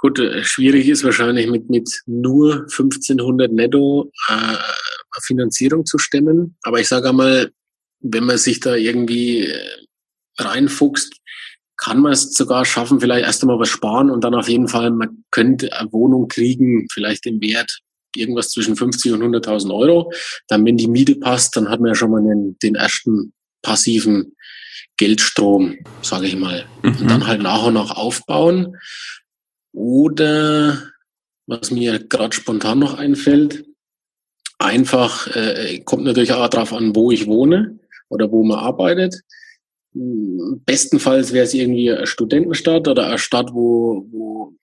[0.00, 4.56] Gut, äh, schwierig ist wahrscheinlich mit, mit nur 1500 netto äh,
[5.22, 6.56] Finanzierung zu stemmen.
[6.62, 7.50] Aber ich sage einmal,
[8.00, 9.76] wenn man sich da irgendwie äh,
[10.38, 11.16] reinfuchst,
[11.76, 14.90] kann man es sogar schaffen, vielleicht erst einmal was sparen und dann auf jeden Fall,
[14.90, 17.80] man könnte eine Wohnung kriegen, vielleicht im Wert
[18.14, 20.12] irgendwas zwischen 50 und 100.000 Euro.
[20.48, 23.32] Dann, wenn die Miete passt, dann hat man ja schon mal den, den ersten
[23.62, 24.36] passiven
[24.98, 26.66] Geldstrom, sage ich mal.
[26.82, 26.96] Mhm.
[26.96, 28.76] Und dann halt nach und nach aufbauen.
[29.72, 30.78] Oder
[31.46, 33.64] was mir gerade spontan noch einfällt,
[34.58, 39.22] einfach, äh, kommt natürlich auch darauf an, wo ich wohne oder wo man arbeitet.
[39.92, 44.54] Bestenfalls wäre es irgendwie eine Studentenstadt oder eine Stadt, wo, wo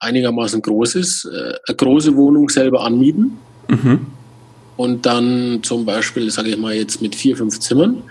[0.00, 3.38] einigermaßen groß ist, äh, eine große Wohnung selber anmieten.
[3.68, 4.06] Mhm.
[4.76, 8.02] Und dann zum Beispiel, sage ich mal jetzt mit vier, fünf Zimmern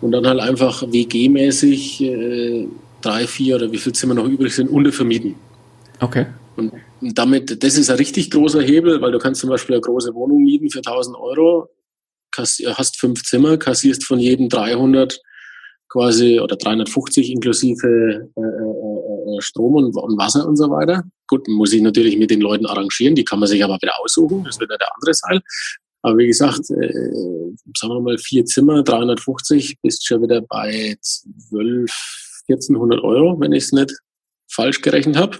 [0.00, 2.68] und dann halt einfach WG-mäßig äh,
[3.00, 5.34] drei, vier oder wie viele Zimmer noch übrig sind, untervermieten.
[6.02, 6.26] Okay.
[6.56, 10.12] Und damit, das ist ein richtig großer Hebel, weil du kannst zum Beispiel eine große
[10.14, 11.68] Wohnung mieten für 1000 Euro,
[12.36, 15.20] hast fünf Zimmer, kassierst von jedem 300
[15.88, 21.04] quasi oder 350 inklusive äh, äh, äh, Strom und, und, Wasser und so weiter.
[21.28, 24.42] Gut, muss ich natürlich mit den Leuten arrangieren, die kann man sich aber wieder aussuchen,
[24.44, 25.40] das wird ja der andere Teil.
[26.02, 26.92] Aber wie gesagt, äh,
[27.76, 31.90] sagen wir mal vier Zimmer, 350, bist schon wieder bei 12,
[32.48, 33.92] 1400 Euro, wenn ich es nicht
[34.48, 35.38] falsch gerechnet habe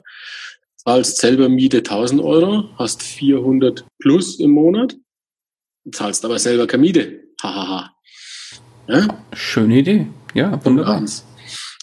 [0.84, 4.96] zahlst selber Miete 1000 Euro, hast 400 plus im Monat,
[5.90, 7.20] zahlst aber selber keine Miete.
[7.42, 7.90] Hahaha.
[8.88, 9.06] Ja?
[9.32, 10.06] Schöne Idee.
[10.34, 11.04] Ja, wunderbar.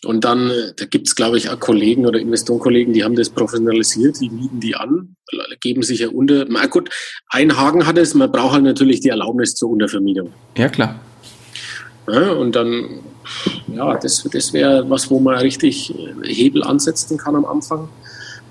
[0.05, 4.19] Und dann, äh, da gibt's glaube ich, auch Kollegen oder Investorenkollegen, die haben das professionalisiert,
[4.21, 5.15] die mieten die an,
[5.59, 6.45] geben sich ja unter.
[6.45, 6.89] Na gut,
[7.27, 10.31] ein Haken hat es, man braucht halt natürlich die Erlaubnis zur Untervermietung.
[10.57, 10.99] Ja, klar.
[12.07, 13.01] Ja, und dann,
[13.67, 17.89] ja, das, das wäre was, wo man richtig äh, Hebel ansetzen kann am Anfang.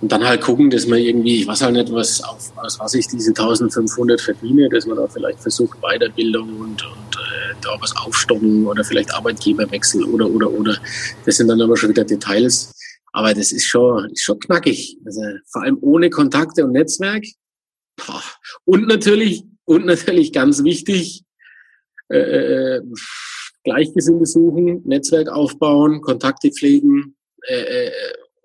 [0.01, 2.95] Und dann halt gucken, dass man irgendwie, ich weiß halt nicht, was, auf, aus was
[2.95, 7.97] ich diese 1500 verdiene, dass man da vielleicht versucht, Weiterbildung und, und äh, da was
[7.97, 10.77] aufstocken oder vielleicht Arbeitgeberwechsel oder, oder, oder.
[11.27, 12.73] Das sind dann aber schon wieder Details.
[13.13, 14.99] Aber das ist schon, ist schon knackig.
[15.05, 17.25] Also vor allem ohne Kontakte und Netzwerk.
[18.65, 21.25] Und natürlich, und natürlich ganz wichtig,
[22.09, 22.83] äh, äh,
[23.65, 27.17] Gleichgesinnte suchen, Netzwerk aufbauen, Kontakte pflegen,
[27.49, 27.93] äh, äh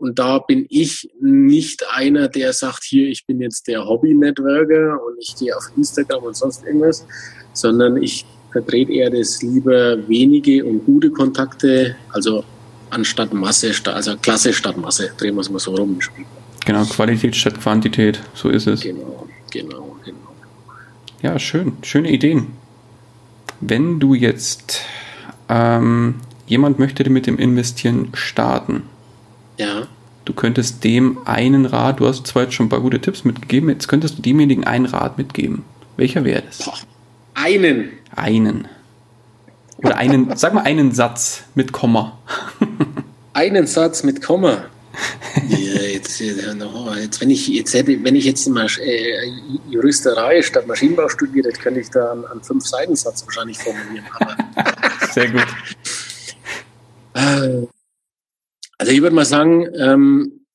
[0.04, 5.16] und da bin ich nicht einer, der sagt, hier, ich bin jetzt der Hobby-Networker und
[5.18, 7.08] ich gehe auf Instagram und sonst irgendwas,
[7.54, 12.43] sondern ich vertrete eher das lieber wenige und gute Kontakte, also
[12.89, 15.97] anstatt Masse, also Klasse statt Masse, drehen wir es mal so rum.
[16.66, 18.82] Genau, Qualität statt Quantität, so ist es.
[18.82, 20.18] Genau, genau, genau.
[21.22, 22.47] Ja, schön, schöne Ideen.
[23.62, 24.82] Wenn du jetzt
[25.47, 28.84] ähm, jemand möchte mit dem Investieren starten,
[29.58, 29.88] ja.
[30.26, 33.70] Du könntest dem einen Rat, du hast zwar jetzt schon ein paar gute Tipps mitgegeben,
[33.70, 35.66] jetzt könntest du demjenigen einen Rat mitgeben.
[35.97, 36.60] Welcher wäre das?
[36.60, 36.78] Boah.
[37.34, 37.91] Einen.
[38.16, 38.68] Einen.
[39.78, 42.18] Oder einen, sag mal einen Satz mit Komma.
[43.34, 44.66] einen Satz mit Komma.
[45.49, 49.28] ja, jetzt, jetzt, wenn ich jetzt hätte, wenn ich jetzt mal äh,
[49.68, 54.06] Juristerei statt Maschinenbau studiert hätte, könnte ich da einen, einen fünf Seiten Satz wahrscheinlich formulieren.
[55.12, 55.47] Sehr gut.
[57.16, 57.68] Äh,
[58.78, 60.46] also ich würde mal sagen, ähm,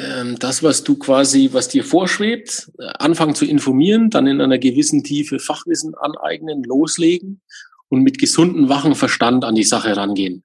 [0.00, 4.58] ähm, das, was du quasi, was dir vorschwebt, äh, anfangen zu informieren, dann in einer
[4.58, 7.40] gewissen Tiefe Fachwissen aneignen, loslegen
[7.88, 10.42] und mit gesundem, wachen Verstand an die Sache rangehen.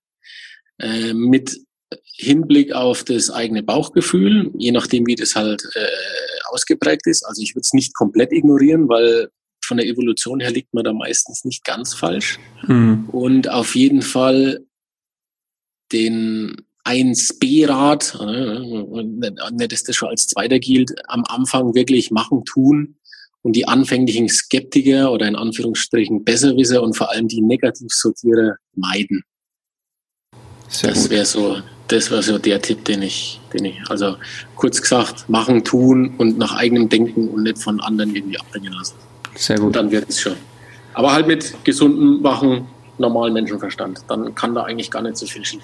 [0.80, 1.58] Äh, mit
[2.16, 5.88] Hinblick auf das eigene Bauchgefühl, je nachdem, wie das halt äh,
[6.52, 7.24] ausgeprägt ist.
[7.26, 9.30] Also ich würde es nicht komplett ignorieren, weil
[9.66, 12.38] von der Evolution her liegt man da meistens nicht ganz falsch.
[12.68, 13.10] Mhm.
[13.12, 14.66] Und auf jeden Fall
[15.92, 18.20] den 1b-Rat,
[19.52, 22.96] nicht, dass das schon als zweiter gilt, am Anfang wirklich machen, tun
[23.42, 29.24] und die anfänglichen Skeptiker oder in Anführungsstrichen Besserwisser und vor allem die Negativsortierer meiden.
[30.68, 34.16] Sehr das wäre so, das wäre so der Tipp, den ich, den ich, also
[34.56, 38.96] kurz gesagt, machen, tun und nach eigenem Denken und nicht von anderen irgendwie abbringen lassen.
[39.36, 39.68] Sehr gut.
[39.68, 40.36] Und dann wird es schon.
[40.94, 42.68] Aber halt mit gesundem, wachen,
[43.00, 44.04] normalen Menschenverstand.
[44.08, 45.64] Dann kann da eigentlich gar nicht so viel schief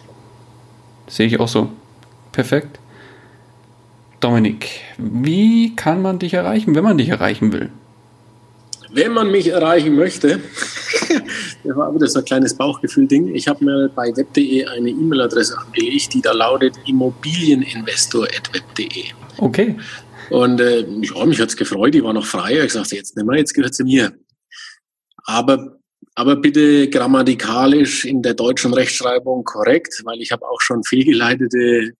[1.08, 1.70] Sehe ich auch so.
[2.32, 2.80] Perfekt.
[4.20, 7.70] Dominik, wie kann man dich erreichen, wenn man dich erreichen will?
[8.92, 10.42] Wenn man mich erreichen möchte,
[11.64, 13.36] das war wieder so ein kleines Bauchgefühl-Ding.
[13.36, 19.04] Ich habe mir bei web.de eine E-Mail-Adresse angelegt, die da lautet immobilieninvestor.web.de.
[19.38, 19.76] Okay.
[20.30, 22.64] Und äh, ja, mich hat es gefreut, die war noch frei.
[22.64, 24.12] Ich sagte, jetzt nimm mal, jetzt gehört sie mir.
[25.26, 25.75] Aber,
[26.16, 31.91] aber bitte grammatikalisch in der deutschen Rechtschreibung korrekt, weil ich habe auch schon fehlgeleitete äh,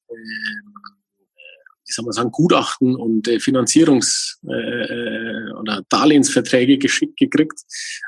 [1.88, 7.62] wie soll man sagen, Gutachten und äh, Finanzierungs- äh, oder Darlehensverträge geschickt gekriegt,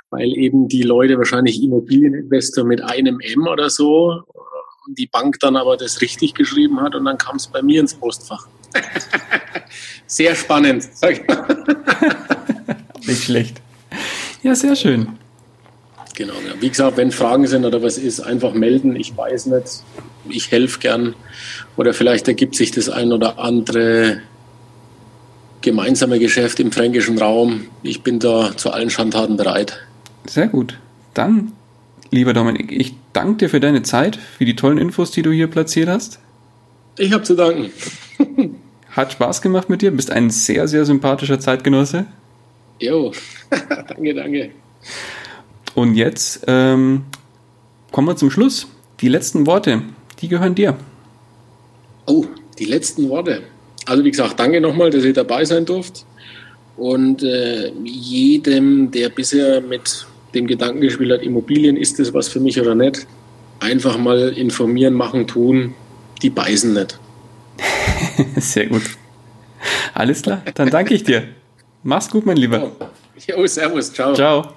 [0.09, 4.23] weil eben die Leute wahrscheinlich Immobilieninvestor mit einem M oder so
[4.87, 7.81] und die Bank dann aber das richtig geschrieben hat und dann kam es bei mir
[7.81, 8.47] ins Postfach.
[10.07, 10.89] sehr spannend.
[13.05, 13.61] Nicht schlecht.
[14.41, 15.19] Ja, sehr schön.
[16.17, 16.59] Genau, ja.
[16.59, 18.95] wie gesagt, wenn Fragen sind oder was ist, einfach melden.
[18.95, 19.83] Ich weiß nicht,
[20.27, 21.13] ich helfe gern.
[21.75, 24.21] Oder vielleicht ergibt sich das ein oder andere
[25.61, 27.67] gemeinsame Geschäft im fränkischen Raum.
[27.83, 29.77] Ich bin da zu allen Schandtaten bereit.
[30.25, 30.79] Sehr gut.
[31.13, 31.51] Dann,
[32.09, 35.45] lieber Dominik, ich danke dir für deine Zeit, für die tollen Infos, die du hier
[35.45, 36.17] platziert hast.
[36.97, 37.69] Ich habe zu danken.
[38.89, 42.07] Hat Spaß gemacht mit dir, bist ein sehr, sehr sympathischer Zeitgenosse.
[42.79, 43.11] Jo,
[43.87, 44.49] danke, danke.
[45.77, 47.03] Und jetzt ähm,
[47.91, 48.65] kommen wir zum Schluss.
[48.99, 49.83] Die letzten Worte,
[50.19, 50.75] die gehören dir.
[52.07, 52.25] Oh,
[52.57, 53.43] die letzten Worte.
[53.85, 56.03] Also wie gesagt, danke nochmal, dass ihr dabei sein durft.
[56.77, 62.39] Und äh, jedem, der bisher mit dem Gedanken gespielt hat, Immobilien, ist das was für
[62.39, 63.05] mich oder nicht,
[63.59, 65.75] einfach mal informieren, machen, tun.
[66.23, 66.99] Die beißen nicht.
[68.37, 68.81] Sehr gut.
[69.93, 71.27] Alles klar, dann danke ich dir.
[71.83, 72.71] Mach's gut, mein Lieber.
[73.27, 74.15] Jo, servus, ciao.
[74.15, 74.56] Ciao.